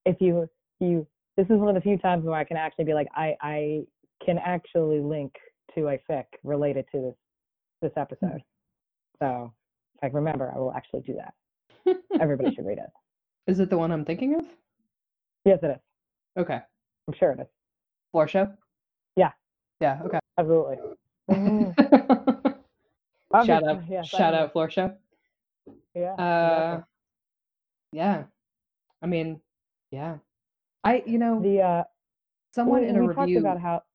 [0.06, 2.94] If you you this is one of the few times where I can actually be
[2.94, 3.84] like I I
[4.26, 5.34] can actually link
[5.76, 7.16] to a fic related to this
[7.82, 8.44] this episode.
[9.20, 9.54] So
[9.96, 11.98] if I can remember, I will actually do that.
[12.22, 12.90] Everybody should read it.
[13.48, 14.46] Is it the one I'm thinking of?
[15.46, 16.42] Yes, it is.
[16.42, 16.60] Okay.
[17.08, 17.48] I'm sure it is.
[18.12, 18.48] Floor show?
[19.16, 19.32] Yeah.
[19.82, 20.20] Yeah, okay.
[20.38, 20.78] Absolutely.
[23.34, 24.94] Mm, shout out yes, shout out floor show.
[25.96, 26.14] Yeah.
[26.16, 26.84] Uh exactly.
[27.94, 28.24] yeah.
[29.02, 29.40] I mean,
[29.94, 30.18] yeah.
[30.84, 31.84] I you know, the uh,
[32.52, 33.84] someone we, in a we review talked about how.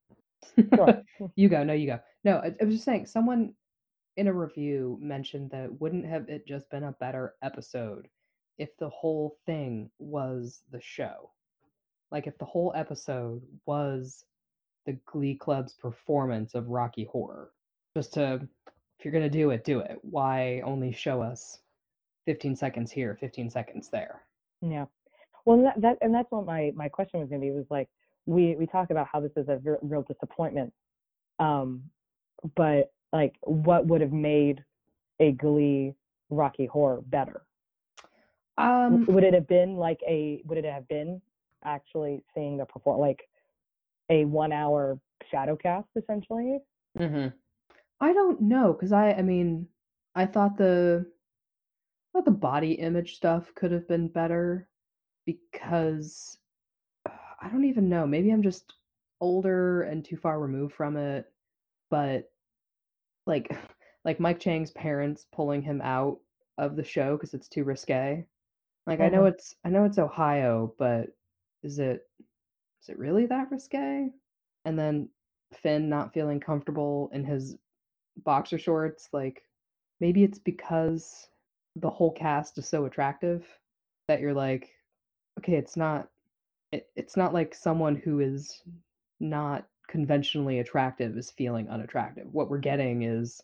[0.74, 1.02] Sure.
[1.34, 1.98] you go, no, you go.
[2.24, 3.54] No, I, I was just saying, someone
[4.16, 8.08] in a review mentioned that wouldn't have it just been a better episode
[8.58, 11.30] if the whole thing was the show?
[12.10, 14.24] Like if the whole episode was
[14.86, 17.50] the Glee Club's performance of Rocky Horror.
[17.96, 18.40] Just to,
[18.98, 19.98] if you're gonna do it, do it.
[20.02, 21.58] Why only show us
[22.26, 24.22] 15 seconds here, 15 seconds there?
[24.60, 24.86] Yeah.
[25.48, 27.88] Well, that, that and that's what my my question was going to be was like
[28.26, 30.74] we we talk about how this is a ver- real disappointment,
[31.38, 31.84] um,
[32.54, 34.62] but like what would have made
[35.20, 35.94] a Glee
[36.28, 37.46] Rocky Horror better?
[38.58, 41.22] Um, would it have been like a would it have been
[41.64, 43.26] actually seeing the perform like
[44.10, 46.58] a one hour shadow cast essentially?
[46.94, 47.28] hmm
[48.02, 49.66] I don't know because I I mean
[50.14, 54.68] I thought the I thought the body image stuff could have been better
[55.28, 56.38] because
[57.08, 58.06] uh, I don't even know.
[58.06, 58.74] Maybe I'm just
[59.20, 61.26] older and too far removed from it,
[61.90, 62.30] but
[63.26, 63.50] like
[64.04, 66.18] like Mike Chang's parents pulling him out
[66.58, 68.24] of the show because it's too risque.
[68.86, 69.26] Like I know Mhm.
[69.26, 71.08] it's I know it's Ohio, but
[71.62, 72.02] is it
[72.82, 74.10] is it really that risque?
[74.64, 75.08] And then
[75.52, 77.56] Finn not feeling comfortable in his
[78.24, 79.42] boxer shorts, like
[80.00, 81.28] maybe it's because
[81.76, 83.46] the whole cast is so attractive
[84.08, 84.70] that you're like,
[85.38, 86.08] okay, it's not
[86.72, 88.62] it, it's not like someone who is
[89.20, 92.26] not conventionally attractive is feeling unattractive.
[92.32, 93.42] What we're getting is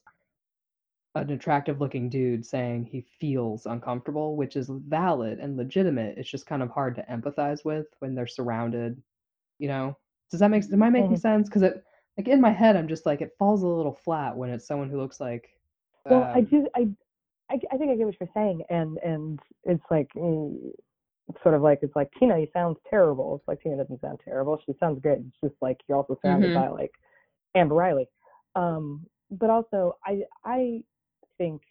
[1.17, 6.19] an attractive looking dude saying he feels uncomfortable, which is valid and legitimate.
[6.19, 9.01] It's just kind of hard to empathize with when they're surrounded,
[9.59, 9.97] you know.
[10.31, 11.19] Does that make am I making Mhm.
[11.19, 11.49] sense?
[11.49, 11.85] Because it
[12.19, 14.91] like in my head I'm just like it falls a little flat when it's someone
[14.91, 15.49] who looks like
[16.09, 16.69] Well, I um, do.
[16.75, 16.89] I,
[17.51, 20.94] I, I think I get what you're saying, and and it's like it's
[21.43, 23.37] sort of like it's like Tina, you sound terrible.
[23.37, 24.59] It's like Tina doesn't sound terrible.
[24.67, 25.25] She sounds good.
[25.27, 26.55] It's just like you're also surrounded Mhm.
[26.55, 26.93] by like
[27.55, 28.09] Amber Riley.
[28.55, 30.85] Um, but also, I I
[31.39, 31.63] think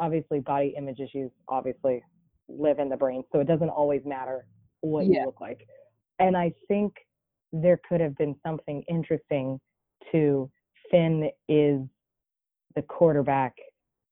[0.00, 2.02] obviously body image issues obviously
[2.48, 4.46] live in the brain, so it doesn't always matter
[4.80, 5.20] what Yeah.
[5.20, 5.66] you look like.
[6.18, 6.94] and I think
[7.52, 9.60] there could have been something interesting
[10.12, 10.48] to
[10.90, 11.80] Finn is
[12.76, 13.56] the quarterback.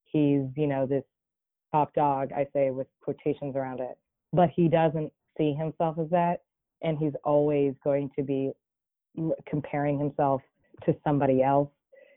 [0.05, 1.05] He's, you know, this
[1.71, 3.97] top dog, I say with quotations around it,
[4.33, 6.41] but he doesn't see himself as that.
[6.81, 8.51] And he's always going to be
[9.47, 10.41] comparing himself
[10.85, 11.69] to somebody else.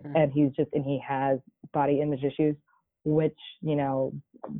[0.05, 0.17] Mm-hmm.
[0.17, 1.39] And he's just, and he has
[1.73, 2.57] body image issues,
[3.05, 4.13] which, you know,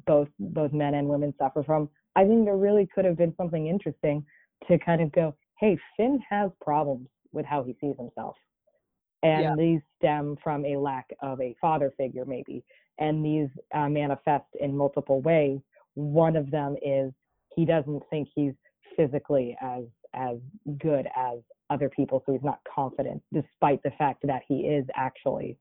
[0.07, 1.89] both, both men and women suffer from.
[2.17, 4.25] I think there really could have been something interesting
[4.69, 8.37] to kind of go, hey, Finn has problems with how he sees himself.
[9.23, 9.55] And yeah.
[9.57, 12.63] these stem from a lack of a father figure, maybe.
[12.99, 15.61] And these uh, manifest in multiple ways.
[15.95, 17.13] One of them is
[17.55, 18.55] he doesn't think he's
[18.97, 20.39] physically as as
[20.79, 21.39] good as
[21.71, 25.59] other people, so he's not confident, despite the fact that he is actually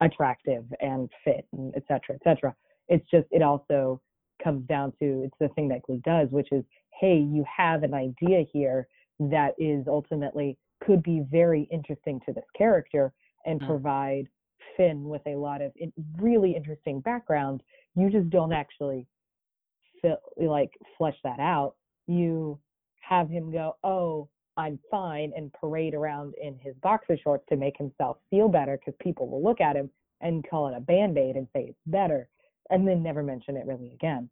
[0.00, 2.54] attractive and fit, and et cetera, et cetera.
[2.88, 4.00] It's just it also
[4.42, 6.64] comes down to it's the thing that Glee does, which is,
[6.98, 12.44] hey, you have an idea here that is ultimately could be very interesting to this
[12.56, 13.12] character
[13.46, 13.66] and mm.
[13.66, 14.26] provide
[14.76, 15.72] Finn with a lot of
[16.18, 17.62] really interesting background.
[17.94, 19.06] You just don't actually
[20.36, 21.74] like flesh that out.
[22.06, 22.58] You
[23.00, 27.76] have him go, oh, I'm fine, and parade around in his boxer shorts to make
[27.76, 31.36] himself feel better because people will look at him and call it a band aid
[31.36, 32.28] and say it's better,
[32.70, 34.28] and then never mention it really again.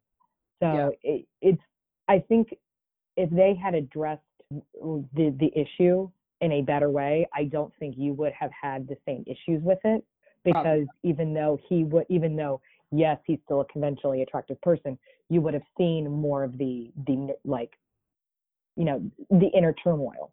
[0.61, 1.15] So yeah.
[1.15, 1.61] it, it's,
[2.07, 2.55] I think
[3.17, 6.09] if they had addressed the the issue
[6.41, 9.79] in a better way, I don't think you would have had the same issues with
[9.83, 10.03] it
[10.43, 14.97] because even though he would, even though yes, he's still a conventionally attractive person,
[15.29, 17.71] you would have seen more of the the like,
[18.75, 20.31] you know, the inner turmoil,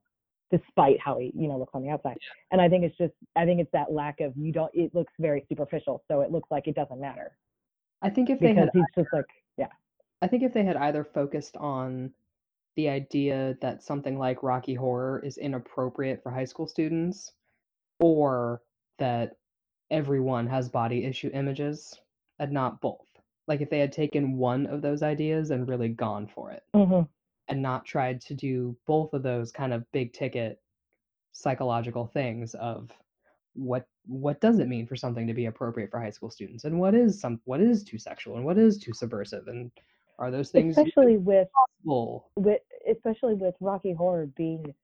[0.50, 2.18] despite how he you know looks on the outside.
[2.50, 4.70] And I think it's just, I think it's that lack of you don't.
[4.74, 7.36] It looks very superficial, so it looks like it doesn't matter.
[8.02, 9.24] I think if they because had, he's just like,
[9.56, 9.66] yeah.
[10.22, 12.12] I think if they had either focused on
[12.76, 17.32] the idea that something like Rocky Horror is inappropriate for high school students,
[17.98, 18.62] or
[18.98, 19.36] that
[19.90, 21.98] everyone has body issue images,
[22.38, 23.06] and not both.
[23.46, 27.02] Like if they had taken one of those ideas and really gone for it, mm-hmm.
[27.48, 30.60] and not tried to do both of those kind of big ticket
[31.32, 32.90] psychological things of
[33.54, 36.78] what what does it mean for something to be appropriate for high school students and
[36.78, 39.70] what is some what is too sexual and what is too subversive and
[40.18, 42.30] are those things especially with possible?
[42.36, 44.74] with especially with Rocky Horror being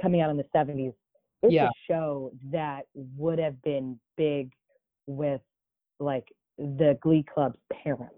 [0.00, 0.94] coming out in the 70s?
[1.42, 1.66] It's yeah.
[1.66, 4.52] a show that would have been big
[5.06, 5.42] with
[6.00, 8.14] like the Glee Club's parents.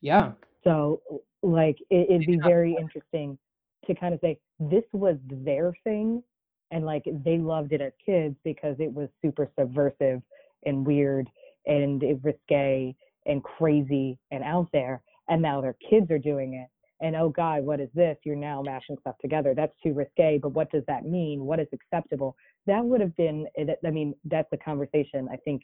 [0.00, 0.32] Yeah.
[0.64, 1.00] So
[1.42, 3.38] like it, would be very interesting
[3.86, 6.22] to kind of say this was their thing
[6.70, 10.22] and like they loved it as kids because it was super subversive
[10.64, 11.28] and weird
[11.66, 12.94] and risque
[13.26, 16.68] and crazy and out there and now their kids are doing it.
[17.04, 18.16] And oh god what is this?
[18.24, 19.54] You're now mashing stuff together.
[19.54, 21.44] That's too risque but what does that mean?
[21.44, 22.36] What is acceptable?
[22.66, 25.62] That would have been i mean that's a conversation i think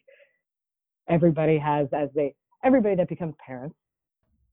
[1.11, 3.77] everybody has as they everybody that becomes parents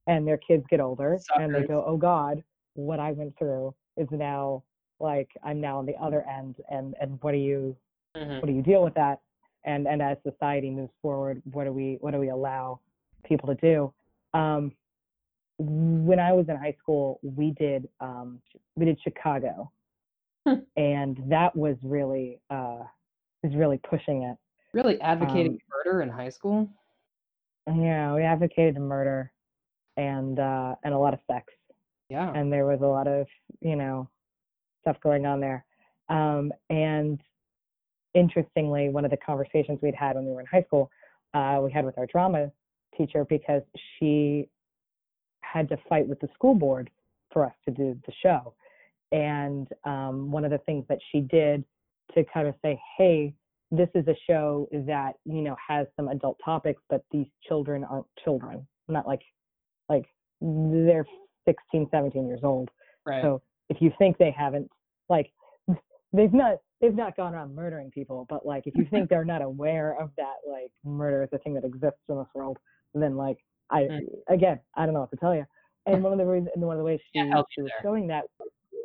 [0.06, 1.44] and their kids get older Suckers.
[1.44, 2.42] and they go oh god
[2.74, 4.62] what i went through is now
[5.00, 7.76] like i'm now on the other end and and what do you
[8.16, 8.36] mm-hmm.
[8.36, 9.20] what do you deal with that
[9.64, 12.80] and and as society moves forward what do we what do we allow
[13.24, 13.92] people to do
[14.38, 14.72] um
[15.58, 18.40] when I was in high school, we did um,
[18.76, 19.70] we did Chicago,
[20.46, 20.60] hmm.
[20.76, 22.84] and that was really uh,
[23.42, 24.36] was really pushing it.
[24.72, 26.68] Really advocating um, murder in high school.
[27.66, 29.32] Yeah, we advocated murder,
[29.96, 31.52] and uh, and a lot of sex.
[32.10, 33.26] Yeah, and there was a lot of
[33.60, 34.08] you know
[34.82, 35.64] stuff going on there,
[36.08, 37.20] um, and
[38.14, 40.90] interestingly, one of the conversations we'd had when we were in high school,
[41.34, 42.50] uh, we had with our drama
[42.96, 43.62] teacher because
[43.98, 44.48] she
[45.40, 46.90] had to fight with the school board
[47.32, 48.54] for us to do the show.
[49.12, 51.64] And um, one of the things that she did
[52.14, 53.34] to kind of say, hey,
[53.70, 58.06] this is a show that you know has some adult topics, but these children aren't
[58.24, 58.66] children.
[58.88, 59.22] Not like
[59.88, 60.04] like
[60.40, 61.06] they're
[61.46, 62.68] 16, 17 years old.
[63.04, 63.22] Right.
[63.22, 64.70] So if you think they haven't
[65.08, 65.30] like
[66.12, 69.42] they've not they've not gone around murdering people, but like if you think they're not
[69.42, 72.58] aware of that like murder is a thing that exists in this world,
[72.94, 73.38] then like
[73.70, 74.00] I mm.
[74.30, 75.44] again, I don't know what to tell you.
[75.86, 78.24] And one of the reasons, one of the ways she, yeah, she was showing that,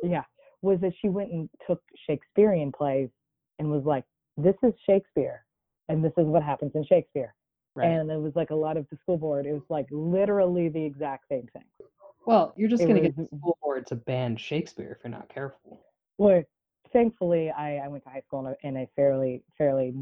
[0.02, 0.22] yeah,
[0.62, 3.10] was that she went and took Shakespearean plays
[3.58, 4.04] and was like,
[4.36, 5.44] "This is Shakespeare,
[5.88, 7.34] and this is what happens in Shakespeare."
[7.74, 7.88] Right.
[7.88, 9.46] And it was like a lot of the school board.
[9.46, 11.64] It was like literally the exact same thing.
[12.24, 15.28] Well, you're just going to get the school board to ban Shakespeare if you're not
[15.28, 15.80] careful.
[16.16, 16.42] Well,
[16.92, 19.92] thankfully, I, I went to high school in a, in a fairly fairly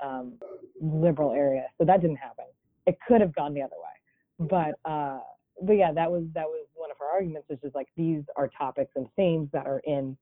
[0.00, 0.34] um,
[0.80, 2.44] liberal area, so that didn't happen.
[2.86, 3.96] It could have gone the other way
[4.38, 5.18] but uh
[5.62, 8.48] but yeah that was that was one of her arguments is just like these are
[8.48, 10.16] topics and themes that are in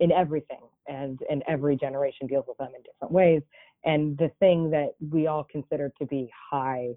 [0.00, 3.42] in everything, and and every generation deals with them in different ways.
[3.84, 6.90] And the thing that we all consider to be high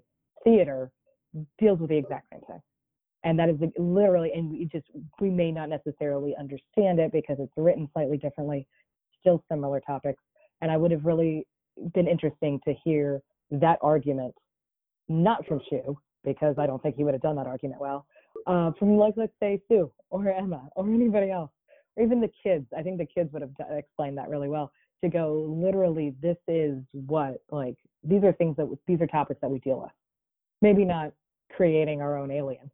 [0.44, 0.90] theater
[1.58, 2.60] deals with the exact same thing.
[3.24, 4.86] And that is literally, and we just,
[5.20, 8.66] we may not necessarily understand it because it's written slightly differently,
[9.20, 10.20] still similar topics.
[10.60, 11.46] And I would have really
[11.94, 13.22] been interesting to hear
[13.52, 14.34] that argument,
[15.08, 15.94] not from Schue,
[16.24, 18.06] because I don't think he would have done that argument well,
[18.46, 21.50] uh, from like, let's say Sue or Emma or anybody else,
[21.96, 22.66] or even the kids.
[22.76, 24.72] I think the kids would have explained that really well
[25.02, 29.50] to go literally this is what like these are things that these are topics that
[29.50, 29.90] we deal with.
[30.60, 31.12] Maybe not
[31.54, 32.70] creating our own alien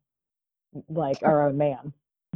[0.89, 1.93] like our own man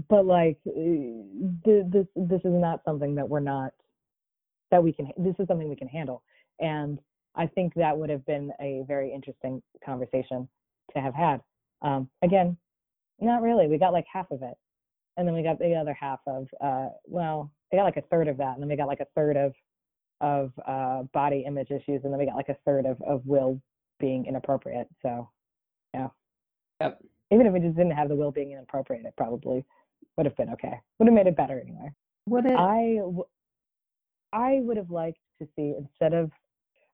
[0.08, 3.72] but like this this is not something that we're not
[4.70, 6.22] that we can this is something we can handle.
[6.60, 6.98] And
[7.34, 10.48] i think that would have been a very interesting conversation
[10.94, 11.40] to have had.
[11.82, 12.56] Um, again
[13.20, 14.56] not really we got like half of it
[15.16, 18.28] and then we got the other half of uh, well we got like a third
[18.28, 19.52] of that and then we got like a third of
[20.22, 23.60] of uh, body image issues, and then we got like a third of, of will
[23.98, 24.86] being inappropriate.
[25.02, 25.28] So,
[25.92, 26.08] yeah.
[26.80, 27.00] Yep.
[27.32, 29.64] Even if we just didn't have the will being inappropriate, it probably
[30.16, 30.74] would have been okay.
[30.98, 31.90] Would have made it better anyway.
[32.28, 32.52] Would it?
[32.52, 33.24] I, w-
[34.32, 36.30] I would have liked to see instead of,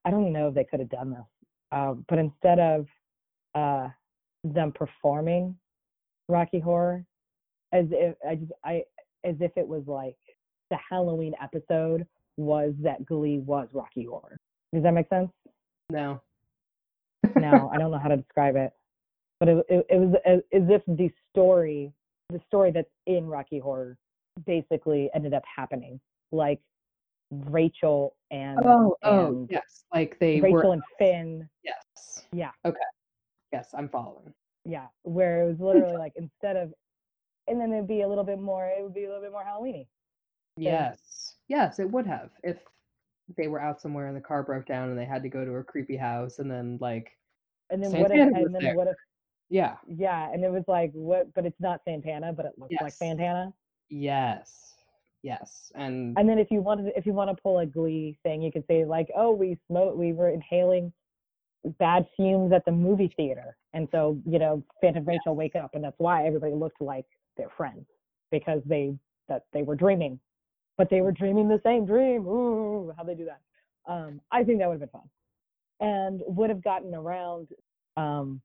[0.04, 1.26] I don't know if they could have done this,
[1.70, 2.86] um, but instead of
[3.54, 3.88] uh,
[4.42, 5.54] them performing
[6.28, 7.04] Rocky Horror,
[7.72, 8.82] as if I just I
[9.24, 10.16] as if it was like
[10.70, 12.06] the Halloween episode
[12.36, 14.36] was that Glee was Rocky Horror.
[14.72, 15.30] Does that make sense?
[15.90, 16.20] No.
[17.36, 18.72] no, I don't know how to describe it,
[19.40, 21.92] but it, it, it was as, as if the story,
[22.30, 23.96] the story that's in Rocky Horror,
[24.46, 26.00] basically ended up happening.
[26.30, 26.60] Like
[27.30, 31.48] Rachel and oh, oh and yes, like they Rachel were, and Finn.
[31.64, 32.26] Yes.
[32.32, 32.50] Yeah.
[32.64, 32.78] Okay.
[33.52, 34.32] Yes, I'm following.
[34.64, 36.72] Yeah, where it was literally like instead of,
[37.48, 38.66] and then it'd be a little bit more.
[38.66, 39.86] It would be a little bit more Halloweeny.
[40.56, 41.34] Yes.
[41.48, 42.58] Yes, it would have if
[43.36, 45.52] they were out somewhere and the car broke down and they had to go to
[45.56, 47.10] a creepy house and then like
[47.70, 48.44] And then Santana what if?
[48.44, 48.74] And then there.
[48.74, 48.96] what if?
[49.50, 49.76] yeah.
[49.86, 51.32] Yeah, and it was like what?
[51.34, 53.52] But it's not Santana, but it looks like Santana.
[53.90, 54.74] Yes.
[55.22, 55.72] Yes.
[55.74, 58.52] And And then if you wanted, if you want to pull a Glee thing, you
[58.52, 60.92] could say like, oh, we smoked, we were inhaling
[61.78, 65.82] bad fumes at the movie theater, and so you know, Phantom Rachel wake up, and
[65.82, 67.04] that's why everybody looked like
[67.38, 67.86] their friends
[68.30, 68.94] because they
[69.28, 70.20] that they were dreaming,
[70.76, 72.26] but they were dreaming the same dream.
[72.26, 73.40] Ooh, how they do that?
[73.90, 75.08] Um, I think that would have been fun,
[75.80, 77.48] and would have gotten around
[77.96, 78.42] um,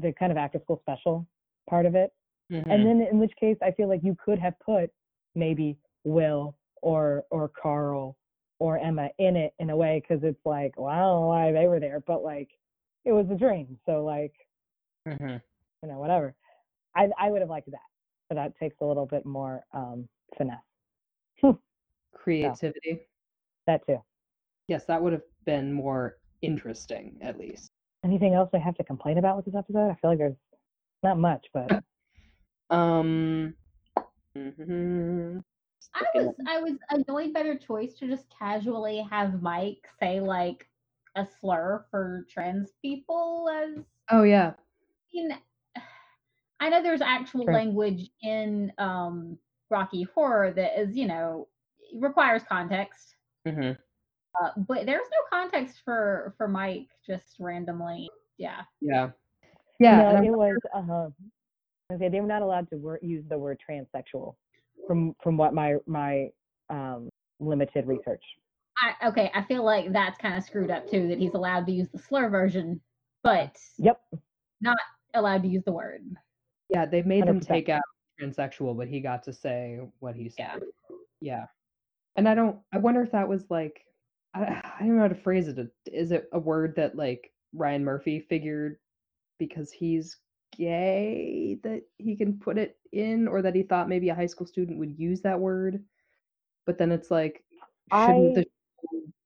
[0.00, 1.26] the kind of after school special
[1.68, 2.12] part of it.
[2.50, 2.64] Mhm.
[2.70, 4.90] And then in which case I feel like you could have put
[5.34, 8.16] maybe Will or or Carl
[8.58, 11.52] or Emma in it in a way because it's like, well, I don't know why
[11.52, 12.48] they were there, but like
[13.04, 13.78] it was a dream.
[13.86, 14.34] So like,
[15.06, 15.42] Mhm.
[15.82, 16.34] you know, whatever.
[16.94, 17.80] I I would have liked that.
[18.28, 20.58] But that takes a little bit more um finesse.
[22.14, 23.06] creativity.
[23.66, 24.02] That too.
[24.68, 27.70] Yes, that would have been more interesting at least.
[28.04, 29.90] Anything else I have to complain about with this episode?
[29.90, 30.36] I feel like there's
[31.02, 31.70] not much, but
[32.70, 33.54] Um
[34.36, 35.42] mhm.
[35.94, 40.68] I was I was annoyed by their choice to just casually have Mike say like
[41.14, 44.52] a slur for trans people as Oh yeah.
[44.58, 45.38] I mean,
[46.60, 47.52] I know there's actual Sure.
[47.54, 49.38] language in um,
[49.70, 51.48] Rocky Horror that is, you know,
[51.94, 53.16] requires context.
[53.46, 53.76] Mhm.
[54.40, 58.08] Uh, but there's no context for for Mike just randomly.
[58.38, 58.62] Yeah.
[58.80, 59.10] Yeah.
[59.78, 60.12] Yeah.
[60.12, 61.10] no, it was uh
[61.94, 64.34] okay, they were not allowed to wor- use the word transsexual
[64.86, 66.30] from from what my my
[66.70, 68.22] um limited research.
[68.82, 71.08] I, okay, I feel like that's kind of screwed up too.
[71.08, 72.80] That he's allowed to use the slur version,
[73.22, 74.00] but Yep.
[74.60, 74.76] Not
[75.14, 76.02] allowed to use the word.
[76.68, 77.46] Yeah, they made him 100%.
[77.46, 77.82] take out
[78.20, 80.62] transsexual, but he got to say what he said.
[81.20, 81.46] Yeah.
[82.16, 83.80] And I don't I wonder if that was like
[84.34, 84.40] I,
[84.80, 85.58] I don't know how to phrase it.
[85.86, 88.78] Is it a word that like Ryan Murphy figured
[89.38, 90.16] because he's
[90.56, 94.46] gay that he can put it in or that he thought maybe a high school
[94.46, 95.84] student would use that word?
[96.64, 97.44] But then it's like
[97.92, 98.46] shouldn't I- the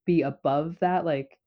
[0.07, 1.38] be above that like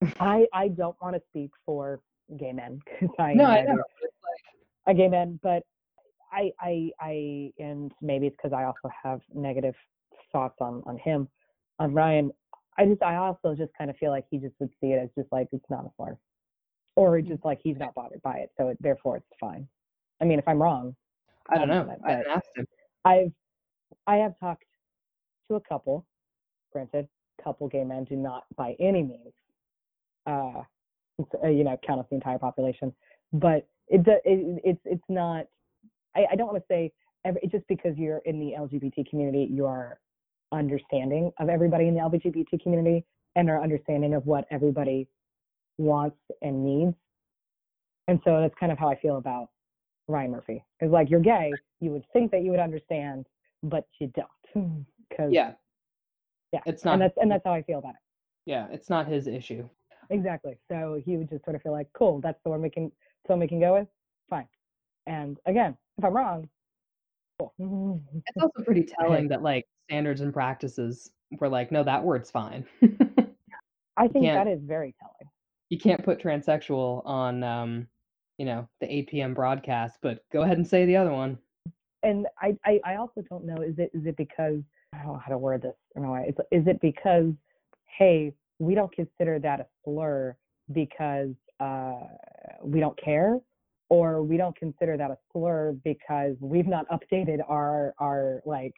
[0.20, 2.00] I I don't want to speak for
[2.38, 3.82] gay men because I No, I know.
[4.86, 5.62] A gay man, but
[6.32, 9.74] I I I and maybe it's because I also have negative
[10.32, 11.28] thoughts on on him,
[11.78, 12.30] on Ryan.
[12.78, 15.08] I just I also just kind of feel like he just would see it as
[15.16, 16.18] just like it's not a slur,
[16.94, 19.66] or just like he's not bothered by it, so it, therefore it's fine.
[20.20, 20.94] I mean, if I'm wrong,
[21.48, 21.96] I don't Um, know.
[22.00, 22.66] but- I didn't ask him.
[23.04, 23.32] I've
[24.06, 24.64] I have talked
[25.48, 26.04] to a couple,
[26.72, 27.08] granted,
[27.42, 29.32] couple gay men do not by any means,
[30.26, 30.62] uh,
[31.44, 32.94] you know, count us the entire population,
[33.32, 35.46] but it, it it's it's not.
[36.16, 36.92] I, I don't want to say
[37.24, 39.98] every, just because you're in the LGBT community, you are
[40.52, 45.06] understanding of everybody in the LGBT community and our understanding of what everybody
[45.78, 46.94] wants and needs.
[48.08, 49.48] And so that's kind of how I feel about
[50.08, 50.64] Ryan Murphy.
[50.80, 53.26] It's like you're gay, you would think that you would understand,
[53.62, 54.86] but you don't.
[55.08, 55.52] Because Yeah,
[56.52, 58.00] yeah, it's not and that's and that's how I feel about it.
[58.44, 59.68] yeah, it's not his issue.
[60.10, 60.56] Exactly.
[60.70, 62.90] So he would just sort of feel like, cool, that's the one we can,
[63.26, 63.88] that's we can go with.
[64.28, 64.48] Fine.
[65.06, 66.48] And again, if I'm wrong,
[67.38, 67.52] cool.
[68.14, 72.64] It's also pretty telling that like standards and practices were like, no, that word's fine.
[73.96, 75.30] I think that is very telling.
[75.70, 77.88] you can't put transsexual on um,
[78.38, 79.34] you know, the 8 p.m.
[79.34, 81.38] broadcast, but go ahead and say the other one.
[82.02, 84.60] And I, I, I also don't know, is it, is it because,
[84.92, 85.74] I don't know how to word this.
[85.96, 86.26] in a way.
[86.28, 87.32] It's, is it because,
[87.86, 90.36] hey, we don't consider that a slur
[90.72, 92.00] because uh,
[92.62, 93.38] we don't care?
[93.88, 98.74] Or we don't consider that a slur because we've not updated our, our like,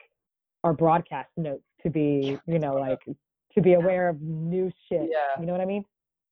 [0.63, 2.99] our broadcast notes to be, you know, like,
[3.55, 5.09] to be aware of new shit.
[5.09, 5.39] Yeah.
[5.39, 5.83] You know what I mean?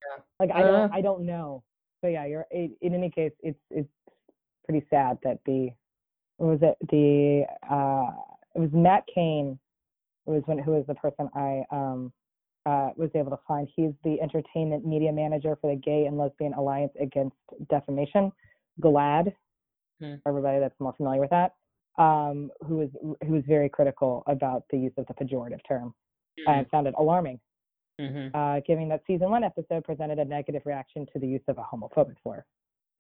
[0.08, 0.24] Yeah.
[0.40, 0.90] Like I don't Uh.
[0.94, 1.64] I don't know.
[2.02, 3.90] So yeah, you're in, in any case, it's it's
[4.66, 5.72] pretty sad that the
[6.38, 8.12] what was it the uh
[8.54, 9.58] it was Matt Kane
[10.26, 12.14] who was when who was the person I um
[12.70, 13.68] uh was able to find.
[13.76, 17.36] He's the entertainment media manager for the Gay and Lesbian Alliance Against
[17.70, 18.32] Defamation,
[18.86, 19.34] GLAAD.
[20.00, 20.16] Hmm.
[20.22, 21.52] For everybody that's more familiar with that.
[22.08, 22.90] Um, who was
[23.26, 25.88] who was very critical about the use of the pejorative term
[26.48, 27.40] and found it alarming
[28.00, 28.28] Mm-hmm.
[28.38, 31.64] uh, giving that season one episode presented a negative reaction to the use of a
[31.64, 32.46] homophobic slur.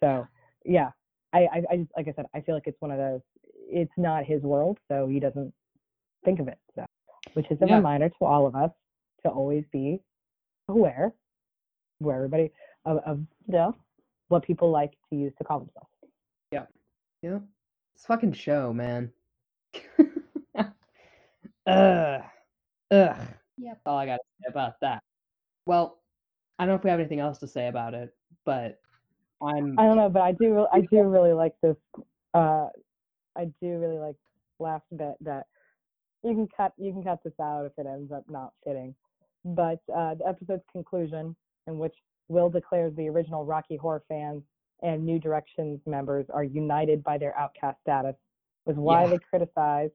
[0.03, 0.27] So
[0.65, 0.89] yeah,
[1.33, 3.21] I, I, I just like I said, I feel like it's one of those.
[3.69, 5.53] It's not his world, so he doesn't
[6.25, 6.57] think of it.
[6.73, 6.83] So,
[7.35, 7.75] which is a Yeah.
[7.75, 8.71] reminder to all of us
[9.27, 10.01] to always be
[10.67, 11.13] aware,
[11.99, 12.51] where everybody
[12.85, 13.75] of, of you know
[14.29, 15.89] what people like to use to call themselves.
[16.51, 16.65] Yeah.
[17.21, 17.39] Yeah.
[17.95, 19.11] It's a fucking show, man.
[20.57, 20.67] Ugh.
[21.67, 22.23] Ugh.
[22.91, 23.73] Yep.
[23.73, 25.01] That's all I gotta say about that.
[25.65, 25.99] Well,
[26.59, 28.13] I don't know if we have anything else to say about it,
[28.45, 28.79] but
[29.41, 31.75] I'm I don't know, but I do I do really like this.
[32.33, 32.67] Uh,
[33.35, 34.15] I do really like
[34.59, 35.47] last bit that
[36.23, 38.95] you can cut you can cut this out if it ends up not fitting.
[39.47, 41.35] But uh, the episode's conclusion,
[41.67, 41.95] in which
[42.27, 44.43] Will declares the original Rocky Horror fans
[44.83, 48.15] and New Directions members are united by their outcast status,
[48.65, 49.93] was widely criticized.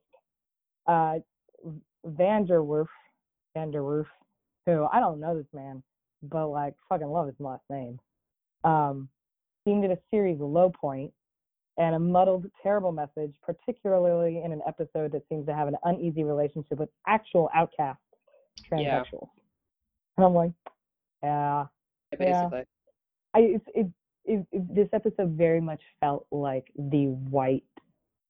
[0.86, 1.18] Uh,
[2.07, 2.86] VanDerWerff,
[3.55, 4.07] VanDerWerff,
[4.64, 5.82] who I don't know this man,
[6.22, 8.00] but like fucking love his last name.
[8.64, 9.09] Um,
[9.66, 11.12] deemed it a series low point
[11.76, 16.24] and a muddled, terrible message, particularly in an episode that seems to have an uneasy
[16.24, 18.00] relationship with actual outcast
[18.70, 19.05] Yeah.
[19.05, 19.28] transsexuals.
[20.17, 20.53] And I'm like,
[21.23, 21.67] yeah,
[22.19, 22.43] yeah.
[22.43, 22.65] basically.
[23.35, 23.87] I it, it,
[24.25, 27.65] it, it this episode very much felt like the white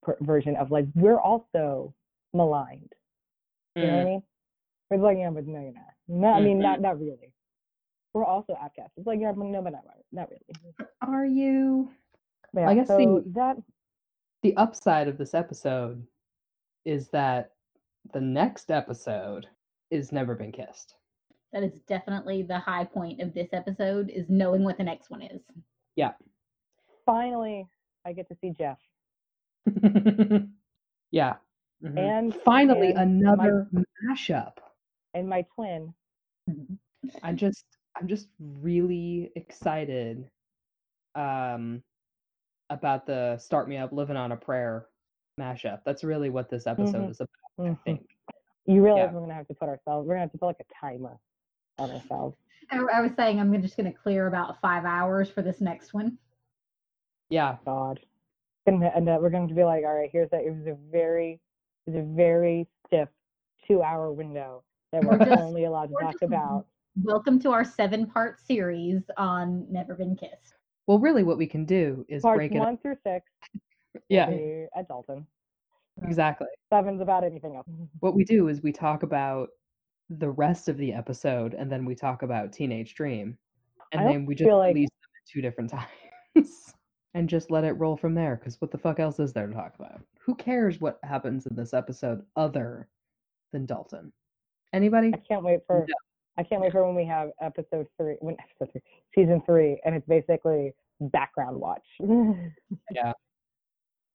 [0.03, 1.95] per- version of like we're also
[2.33, 2.93] maligned.
[3.75, 4.23] You know what I Mm, mean?
[4.91, 5.85] It's like yeah, but no, you're not.
[6.09, 6.83] No, I mean not Mhm.
[6.83, 7.33] not really.
[8.15, 8.93] We're also outcasts.
[8.99, 10.75] It's like yeah, but no, but not right, not really.
[11.01, 11.91] Are you?
[12.55, 13.57] Yeah, I guess so the- that
[14.43, 16.07] The upside of this episode
[16.85, 17.53] is that
[18.13, 19.47] the next episode
[19.91, 20.95] is Never Been Kissed.
[21.53, 25.23] That is definitely the high point of this episode is knowing what the next one
[25.23, 25.41] is.
[25.97, 26.13] Yeah.
[27.05, 27.67] finally
[28.07, 28.79] I get to see Jeff
[31.11, 31.35] yeah.
[31.85, 31.99] mhm.
[31.99, 33.69] and finally and another
[34.09, 34.55] mashup.
[35.15, 35.93] and my twin.
[37.23, 37.65] I'm just
[37.97, 40.29] I'm just really excited
[41.15, 41.83] um
[42.71, 44.87] about the Start Me Up Living on a Prayer
[45.39, 45.81] mashup.
[45.85, 47.11] That's really what this episode Mhm.
[47.11, 47.29] is about,
[47.59, 47.79] I Mhm.
[47.85, 48.07] think.
[48.67, 49.13] You realize Yeah.
[49.13, 50.07] we're gonna have to put ourselves.
[50.09, 51.19] We're gonna have to put like a timer
[51.83, 52.37] on ourselves.
[52.71, 55.93] I, I was saying I'm just going to clear about five hours for this next
[55.93, 56.17] one.
[57.29, 57.57] Yeah.
[57.65, 58.01] God,
[58.67, 60.43] and, and uh, we're going to be like, all right, here's that.
[60.43, 61.41] It was a very,
[61.87, 63.09] it was a very stiff
[63.67, 64.63] two-hour window
[64.93, 66.67] that Or we're just- only allowed to talk just about.
[67.03, 70.55] Welcome to our seven part series on Never Been Kissed.
[70.87, 72.65] Well, really what we can do is Parts break it up.
[72.67, 73.27] one through six.
[74.09, 75.27] Yeah, be at Dalton.
[76.03, 76.47] exactly.
[76.73, 77.67] Seven's about anything else.
[78.01, 79.51] What we do is we talk about
[80.11, 83.37] the rest of the episode and then we talk about Teenage Dream.
[83.93, 85.71] And then we just like- release them at two different
[86.35, 86.75] times.
[87.15, 89.53] and just let it roll from there, because what the fuck else is there to
[89.53, 90.01] talk about?
[90.21, 92.89] Who cares what happens in this episode other
[93.53, 94.13] than Dalton?
[94.73, 95.11] Anybody?
[95.13, 95.81] I can't wait for.
[95.81, 95.95] No.
[96.39, 98.81] I can't wait for when we have episode three, when episode three,
[99.15, 101.85] season three, and it's basically background watch.
[102.95, 103.13] Yeah.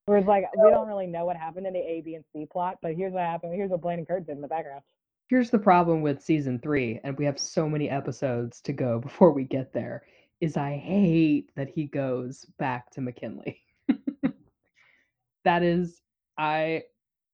[0.06, 2.48] Where it's like we don't really know what happened in the A, B, and C
[2.52, 3.54] plot, but here's what happened.
[3.54, 4.82] Here's what Blaine and Kurt did in the background.
[5.28, 9.32] Here's the problem with season three, and we have so many episodes to go before
[9.32, 10.04] we get there,
[10.40, 13.62] is I hate that he goes back to McKinley.
[15.44, 16.02] that is
[16.38, 16.84] I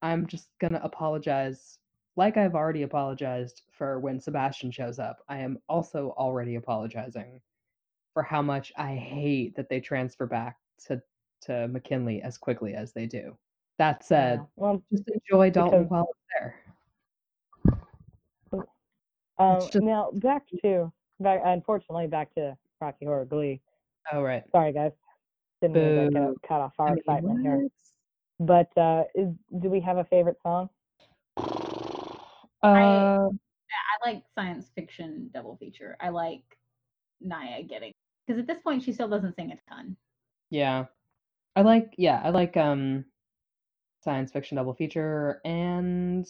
[0.02, 1.80] I'm just gonna apologize
[2.16, 7.42] like I've already apologized for when Sebastian shows up, I am also already apologizing
[8.14, 11.02] for how much I hate that they transfer back to
[11.42, 13.38] to McKinley as quickly as they do.
[13.80, 14.46] That said, Yeah.
[14.56, 16.56] Well, just enjoy Dalton while it's there.
[19.40, 21.42] Um, just- now back to back.
[21.44, 23.62] Unfortunately, back to Rocky Horror Glee.
[24.12, 24.44] Oh right.
[24.52, 24.92] Sorry, guys.
[25.62, 27.68] Didn't mean to cut, cut off our I mean, excitement here.
[28.40, 29.30] But uh, is,
[29.60, 30.70] do we have a favorite song?
[32.64, 35.98] Uh, I like science fiction double feature.
[36.00, 36.44] I like
[37.20, 37.92] Naya getting
[38.26, 39.98] because at this point she still doesn't sing a ton.
[40.50, 40.86] yeah.
[41.58, 43.04] I like yeah, I like um
[44.02, 46.26] science fiction double feature and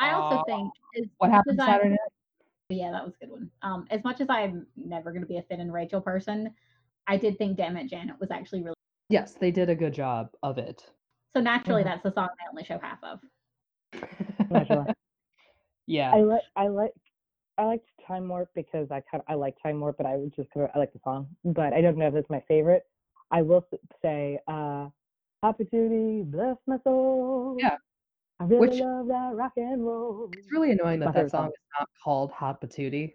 [0.00, 1.98] I also Uh, think as what much happened Saturday night.
[2.70, 3.50] Yeah, that was a good one.
[3.62, 6.54] Um, as much as I'm never going to be a Finn and Rachel person,
[7.06, 8.74] I did think "Damn It, Janet" was actually really.
[9.08, 10.82] Yes, they did a good job of it.
[11.34, 11.86] So naturally, Mhm.
[11.86, 13.20] that's the song I only show half of.
[15.90, 16.12] Yeah.
[16.14, 16.92] I like I like
[17.56, 20.34] I liked Time Warp because I kind of I like Time Warp, but I would
[20.34, 22.86] just kinda- I like the song, but I don't know if it's my favorite.
[23.30, 23.66] I will
[24.02, 24.90] say, uh,
[25.42, 27.56] Opportunity, bless my soul.
[27.58, 27.76] Yeah.
[28.40, 30.30] I really Which- love that rock and roll.
[30.36, 31.48] It's really annoying My that that song song.
[31.48, 33.14] is not called Hot Patootie.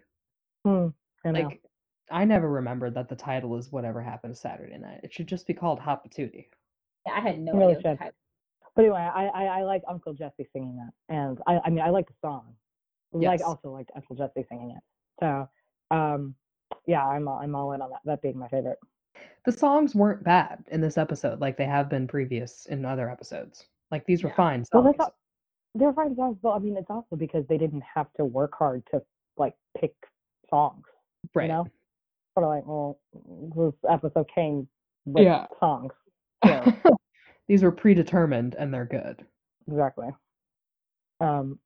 [0.64, 0.88] Hmm,
[1.24, 1.40] I know.
[1.40, 1.62] Like,
[2.10, 5.00] I never remembered that the title is Whatever Happened Saturday Night.
[5.02, 6.48] It should just be called Hot Patootie.
[7.06, 7.76] Yeah, I had no Really idea.
[7.76, 7.98] what the should.
[7.98, 8.14] title-
[8.74, 11.88] But anyway, I, I I like Uncle Jesse singing that, and I I mean I
[11.90, 12.54] like the song.
[13.12, 13.42] Like Yes.
[13.42, 14.82] also liked Uncle Jesse singing it.
[15.20, 15.48] So,
[15.90, 16.34] um,
[16.86, 18.00] yeah, I'm all, I'm all in on that.
[18.04, 18.78] That being my favorite.
[19.46, 23.66] The songs weren't bad in this episode, like they have been previous in other episodes.
[23.90, 24.36] Like these were Yeah.
[24.36, 24.96] fine Well, songs.
[24.96, 25.14] that's not,
[25.74, 28.82] they're fine songs, but I mean, it's also because they didn't have to work hard
[28.92, 29.02] to
[29.36, 29.94] like pick
[30.50, 30.84] songs.
[31.34, 31.44] right.
[31.44, 31.66] You know,
[32.34, 32.98] sort of like, well,
[33.72, 34.68] this episode came
[35.04, 35.46] with Yeah.
[35.60, 35.92] songs.
[36.44, 36.72] So,
[37.48, 39.24] these were predetermined and they're good.
[39.68, 40.08] exactly.
[41.20, 41.58] Um,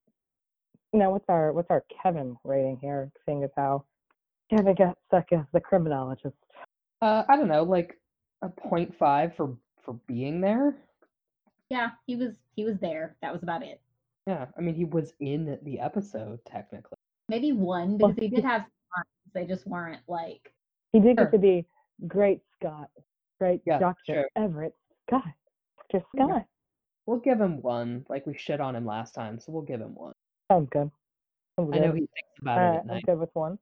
[0.92, 3.10] now what's our what's our Kevin rating here?
[3.26, 3.84] Seeing as how
[4.50, 6.36] Kevin got stuck as the criminologist.
[7.02, 7.98] Uh, I don't know, like
[8.42, 10.76] a 0.5 for for being there.
[11.70, 13.16] Yeah, he was he was there.
[13.22, 13.80] That was about it.
[14.26, 16.96] Yeah, I mean he was in the episode technically.
[17.28, 19.32] Maybe one Well, because he did have lines.
[19.34, 20.52] They just weren't like
[20.92, 21.26] He did Sure.
[21.26, 21.66] get to be
[22.06, 22.90] great Scott,
[23.38, 24.28] great Yeah, Doctor sure.
[24.36, 24.74] Everett
[25.06, 25.24] Scott,
[25.92, 26.24] Doctor Yeah.
[26.26, 26.46] Scott.
[27.06, 28.04] We'll give him one.
[28.08, 30.14] Like we shit on him last time, so we'll give him one.
[30.50, 30.90] Sounds good.
[31.58, 33.02] Sounds I know he thinks about All it right, at I'm night.
[33.06, 33.58] good with one.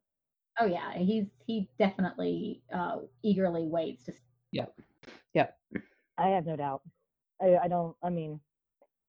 [0.61, 4.13] oh yeah, he's he definitely uh eagerly waits to
[4.53, 4.75] Yep.
[5.35, 5.59] Yep.
[6.19, 6.83] I have no doubt.
[7.41, 7.97] I, I don't.
[8.03, 8.41] I mean,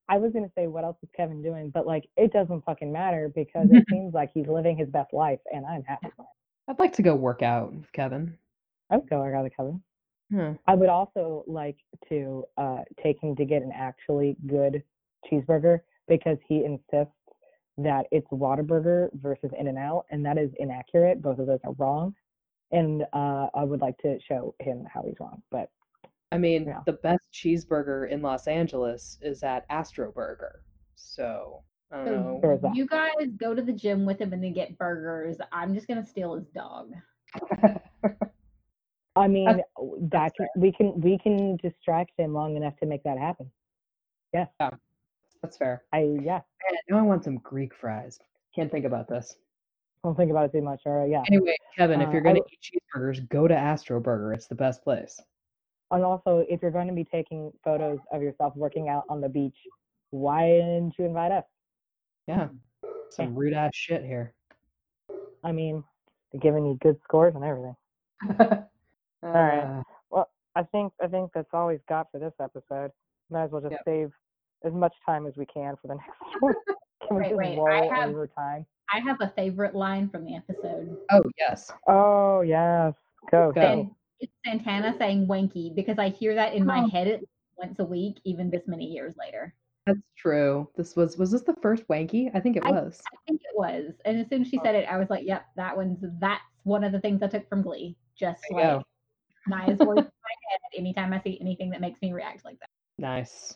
[0.09, 3.32] I was gonna say what else is Kevin doing, but like it doesn't fucking matter
[3.34, 6.07] because it seems like he's living his best life, and I'm happy.
[6.67, 8.38] I'd like to go work out with Kevin.
[8.89, 9.82] I would go work out with Kevin.
[10.32, 10.51] Hmm.
[10.67, 11.78] I would also like
[12.09, 14.84] to uh, take him to get an actually good
[15.30, 17.13] cheeseburger because he insists
[17.78, 21.21] that it's Whataburger versus In and Out, and that is inaccurate.
[21.21, 22.15] Both of those are wrong,
[22.71, 25.41] and uh, I would like to show him how he's wrong.
[25.51, 25.69] But
[26.32, 26.82] I mean, Yeah.
[26.86, 30.61] the best cheeseburger in Los Angeles is at Astro Burger.
[30.95, 32.39] So I don't So know.
[32.41, 32.75] There is that.
[32.75, 35.38] you guys go to the gym with him and then get burgers.
[35.51, 36.91] I'm just gonna steal his dog.
[39.15, 42.86] I mean, That's- w- that can, we can we can distract him long enough to
[42.86, 43.49] make that happen.
[44.34, 44.47] Yeah.
[45.41, 45.84] That's fair.
[45.93, 48.19] I yeah, Man, now I want some Greek fries.
[48.53, 49.38] Can't think about this.
[50.03, 50.82] don't think about it too much.
[50.86, 51.23] All right, yeah.
[51.32, 54.34] Anyway, Kevin, if Uh, you're gonna w- eat cheeseburgers, go to Astro Burger.
[54.34, 55.19] It's the best place.
[55.92, 59.30] And also, if you're going to be taking photos of yourself working out on the
[59.30, 59.56] beach,
[60.10, 61.46] why didn't you invite us?
[62.28, 62.48] Yeah.
[63.10, 64.34] Some rude ass shit here.
[65.44, 65.84] I mean,
[66.32, 67.76] they're giving you good scores and everything.
[69.22, 69.60] right.
[69.80, 72.92] Uh, Well, I think I think that's all we've got for this episode.
[73.30, 73.82] Might as well just Yep.
[73.86, 74.12] save
[74.66, 76.54] as much time as we can for the next one.
[77.08, 78.66] Can we Wait, just wait, I roll have- over time?
[78.94, 80.98] I have a favorite line from the episode.
[81.12, 81.72] oh yes.
[81.88, 82.94] Oh yes,
[83.32, 83.52] go.
[83.52, 83.62] Go.
[83.62, 83.62] go.
[83.62, 86.89] And it's Santana saying wanky because I hear that in my Oh.
[86.89, 89.53] head at least once a week, even this many years later.
[89.86, 90.70] That's true.
[90.76, 92.30] This was was this the first wanky?
[92.34, 93.01] I think it was.
[93.13, 93.93] I think it was.
[94.05, 96.84] And as soon as she said it, I was like, yep, that one's that's one
[96.84, 97.95] of the things I took from Glee.
[98.20, 98.86] Just There you like
[99.47, 102.70] Naya's voice in my head anytime I see anything that makes me react like that.
[102.97, 103.55] Nice.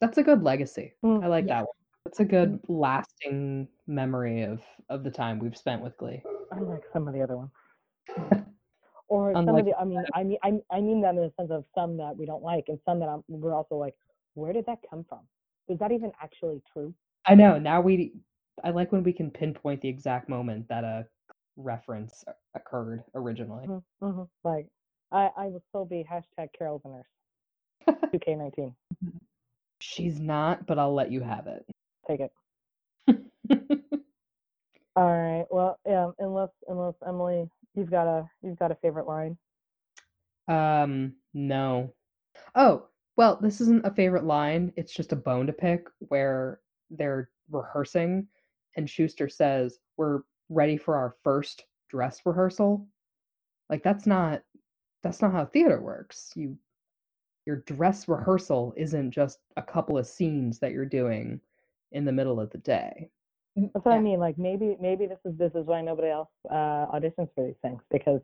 [0.00, 0.94] That's a good legacy.
[1.04, 1.54] Mm, I like yeah.
[1.54, 1.74] that one.
[2.04, 6.22] That's a good lasting memory of of the time we've spent with Glee.
[6.52, 7.50] I like some of the other ones.
[9.08, 11.50] Or some of the, I mean, I mean, I, I mean that in the sense
[11.52, 13.94] of some that we don't like, and some that I'm, we're also like,
[14.34, 15.20] where did that come from?
[15.68, 16.92] Is that even actually true?
[17.24, 17.58] I know.
[17.58, 18.12] Now we
[18.64, 21.06] I like when we can pinpoint the exact moment that a
[21.56, 23.66] reference occurred originally.
[24.02, 24.22] Mm-hmm.
[24.44, 24.66] Like,
[25.12, 28.00] I, I will still be hashtag Carol the nurse.
[28.14, 28.74] 2K19.
[29.80, 31.66] She's not, but I'll let you have it.
[32.08, 32.32] Take it.
[34.96, 35.44] All right.
[35.50, 36.10] Well, yeah.
[36.18, 39.36] Unless unless Emily, you've got a you've got a favorite line.
[40.48, 41.92] Um, no.
[42.54, 44.72] Oh, well, this isn't a favorite line.
[44.76, 46.60] It's just a bone to pick where
[46.90, 48.28] they're rehearsing
[48.76, 52.86] and Schuester says, "We're ready for our first dress rehearsal."
[53.70, 54.42] Like that's not
[55.02, 56.32] that's not how theater works.
[56.36, 56.58] You
[57.46, 61.40] your dress rehearsal isn't just a couple of scenes that you're doing
[61.92, 63.10] in the middle of the day.
[63.56, 63.98] That's what Yeah.
[63.98, 64.20] I mean.
[64.20, 67.80] Like maybe maybe this is this is why nobody else uh, auditions for these things
[67.90, 68.20] because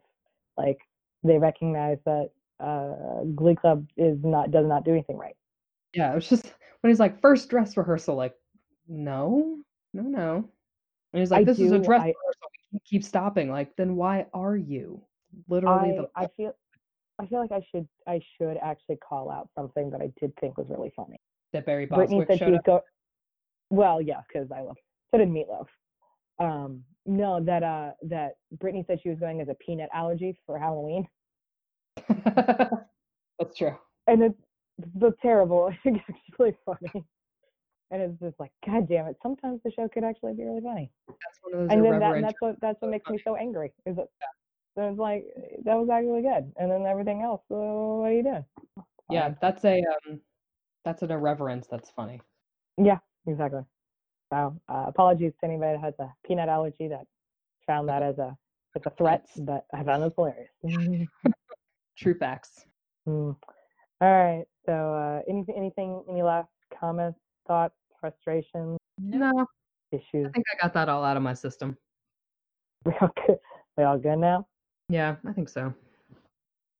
[0.58, 0.78] like
[1.24, 2.30] they recognize that
[2.60, 5.36] uh, Glee Club is not does not do anything right.
[5.94, 8.34] Yeah, it was just when he's like first dress rehearsal, like
[8.88, 9.58] no,
[9.94, 10.48] no, no.
[11.12, 12.48] And he's like, I this is a dress I- rehearsal.
[12.52, 13.50] We can't keep stopping.
[13.50, 15.02] Like, then why are you?
[15.48, 16.54] Literally, I the I feel
[17.18, 20.58] I feel like I should I should actually call out something that I did think
[20.58, 21.18] was really funny.
[21.52, 22.82] that Barry Brittany said she was go.
[23.70, 24.76] Well, yeah, because I love.
[25.12, 25.66] So did Meatloaf.
[26.38, 30.58] Um, no, that uh, that Brittany said she was going as a peanut allergy for
[30.58, 31.06] Halloween,
[32.08, 33.76] That's true.
[34.06, 34.40] and it's
[34.98, 35.72] the terrible.
[35.84, 37.04] It's actually funny,
[37.90, 39.16] and it's just like, God damn it!
[39.22, 42.14] Sometimes the show could actually be really funny, That's one of those and then that,
[42.14, 43.72] and that's what that's what makes me so angry.
[43.84, 44.08] Is that
[44.74, 45.26] so it's like
[45.64, 47.42] that was actually good, and then everything else.
[47.50, 48.44] Uh, what are you doing?
[49.10, 50.20] yeah, that's a um,
[50.84, 51.66] that's an irreverence.
[51.70, 52.22] That's funny.
[52.78, 53.62] Yeah, exactly.
[54.32, 57.06] So uh, apologies to anybody that has a peanut allergy that
[57.66, 58.34] found that as a
[58.74, 60.48] as a threat, but I found this hilarious.
[61.98, 62.64] True facts.
[63.06, 63.36] Mm.
[64.00, 64.44] All right.
[64.64, 66.48] So uh, anything, anything, any last
[66.80, 69.44] comments, thoughts, frustrations, No,
[69.90, 70.26] issues?
[70.26, 71.76] I think I got that all out of my system.
[72.86, 73.38] We all good?
[73.76, 74.46] We all good now?
[74.88, 75.74] Yeah, I think so.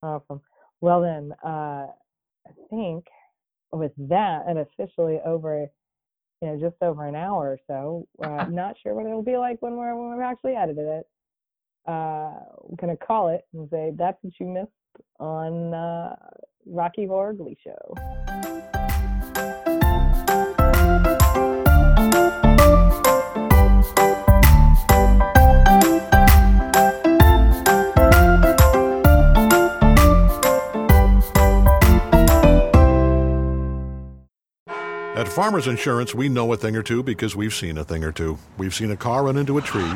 [0.03, 0.40] Awesome.
[0.80, 1.86] Well then, uh,
[2.46, 3.05] I think
[3.72, 5.68] with that, and officially over,
[6.43, 8.09] you know, just over an hour or so.
[8.22, 11.07] Uh, not sure what it'll be like when we're when we've actually edited it.
[11.86, 12.34] Uh,
[12.68, 14.70] I'm gonna call it and say that's what you missed
[15.20, 16.16] on uh,
[16.66, 18.32] Rocky Horror Glee Show.
[35.23, 38.11] At Farmers Insurance, we know a thing or two because we've seen a thing or
[38.11, 38.39] two.
[38.59, 39.93] We've seen a car run into a tree,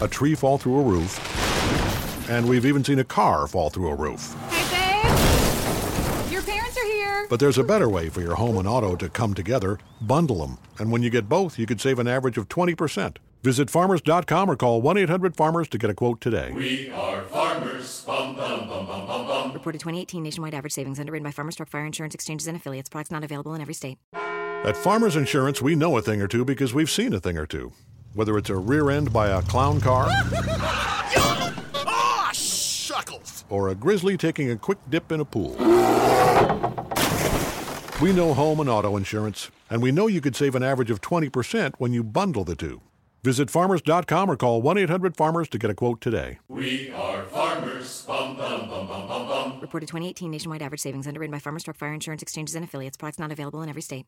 [0.00, 3.94] a tree fall through a roof, and we've even seen a car fall through a
[3.94, 4.34] roof.
[4.48, 6.32] Hey, babe!
[6.32, 7.26] Your parents are here!
[7.28, 10.56] But there's a better way for your home and auto to come together bundle them.
[10.78, 13.18] And when you get both, you could save an average of 20%.
[13.42, 16.52] Visit farmers.com or call 1 800 Farmers to get a quote today.
[16.54, 18.04] We are farmers.
[18.06, 22.46] Bum, bum, bum, Reported 2018 nationwide average savings underwritten by Farmers Truck Fire Insurance Exchanges
[22.46, 22.88] and Affiliates.
[22.88, 23.98] Products not available in every state.
[24.66, 27.46] At Farmers Insurance, we know a thing or two because we've seen a thing or
[27.46, 27.72] two.
[28.14, 30.06] Whether it's a rear end by a clown car
[31.86, 33.44] Ah, shuckles!
[33.48, 35.50] or a grizzly taking a quick dip in a pool.
[38.02, 41.00] We know home and auto insurance, and we know you could save an average of
[41.00, 42.80] 20% when you bundle the two.
[43.22, 46.38] Visit farmers.com or call 1 800 Farmers to get a quote today.
[46.48, 48.04] We are farmers.
[49.60, 52.96] Reported 2018 nationwide average savings underwritten by Farmers Truck Fire Insurance Exchanges and Affiliates.
[52.96, 54.06] Products not available in every state.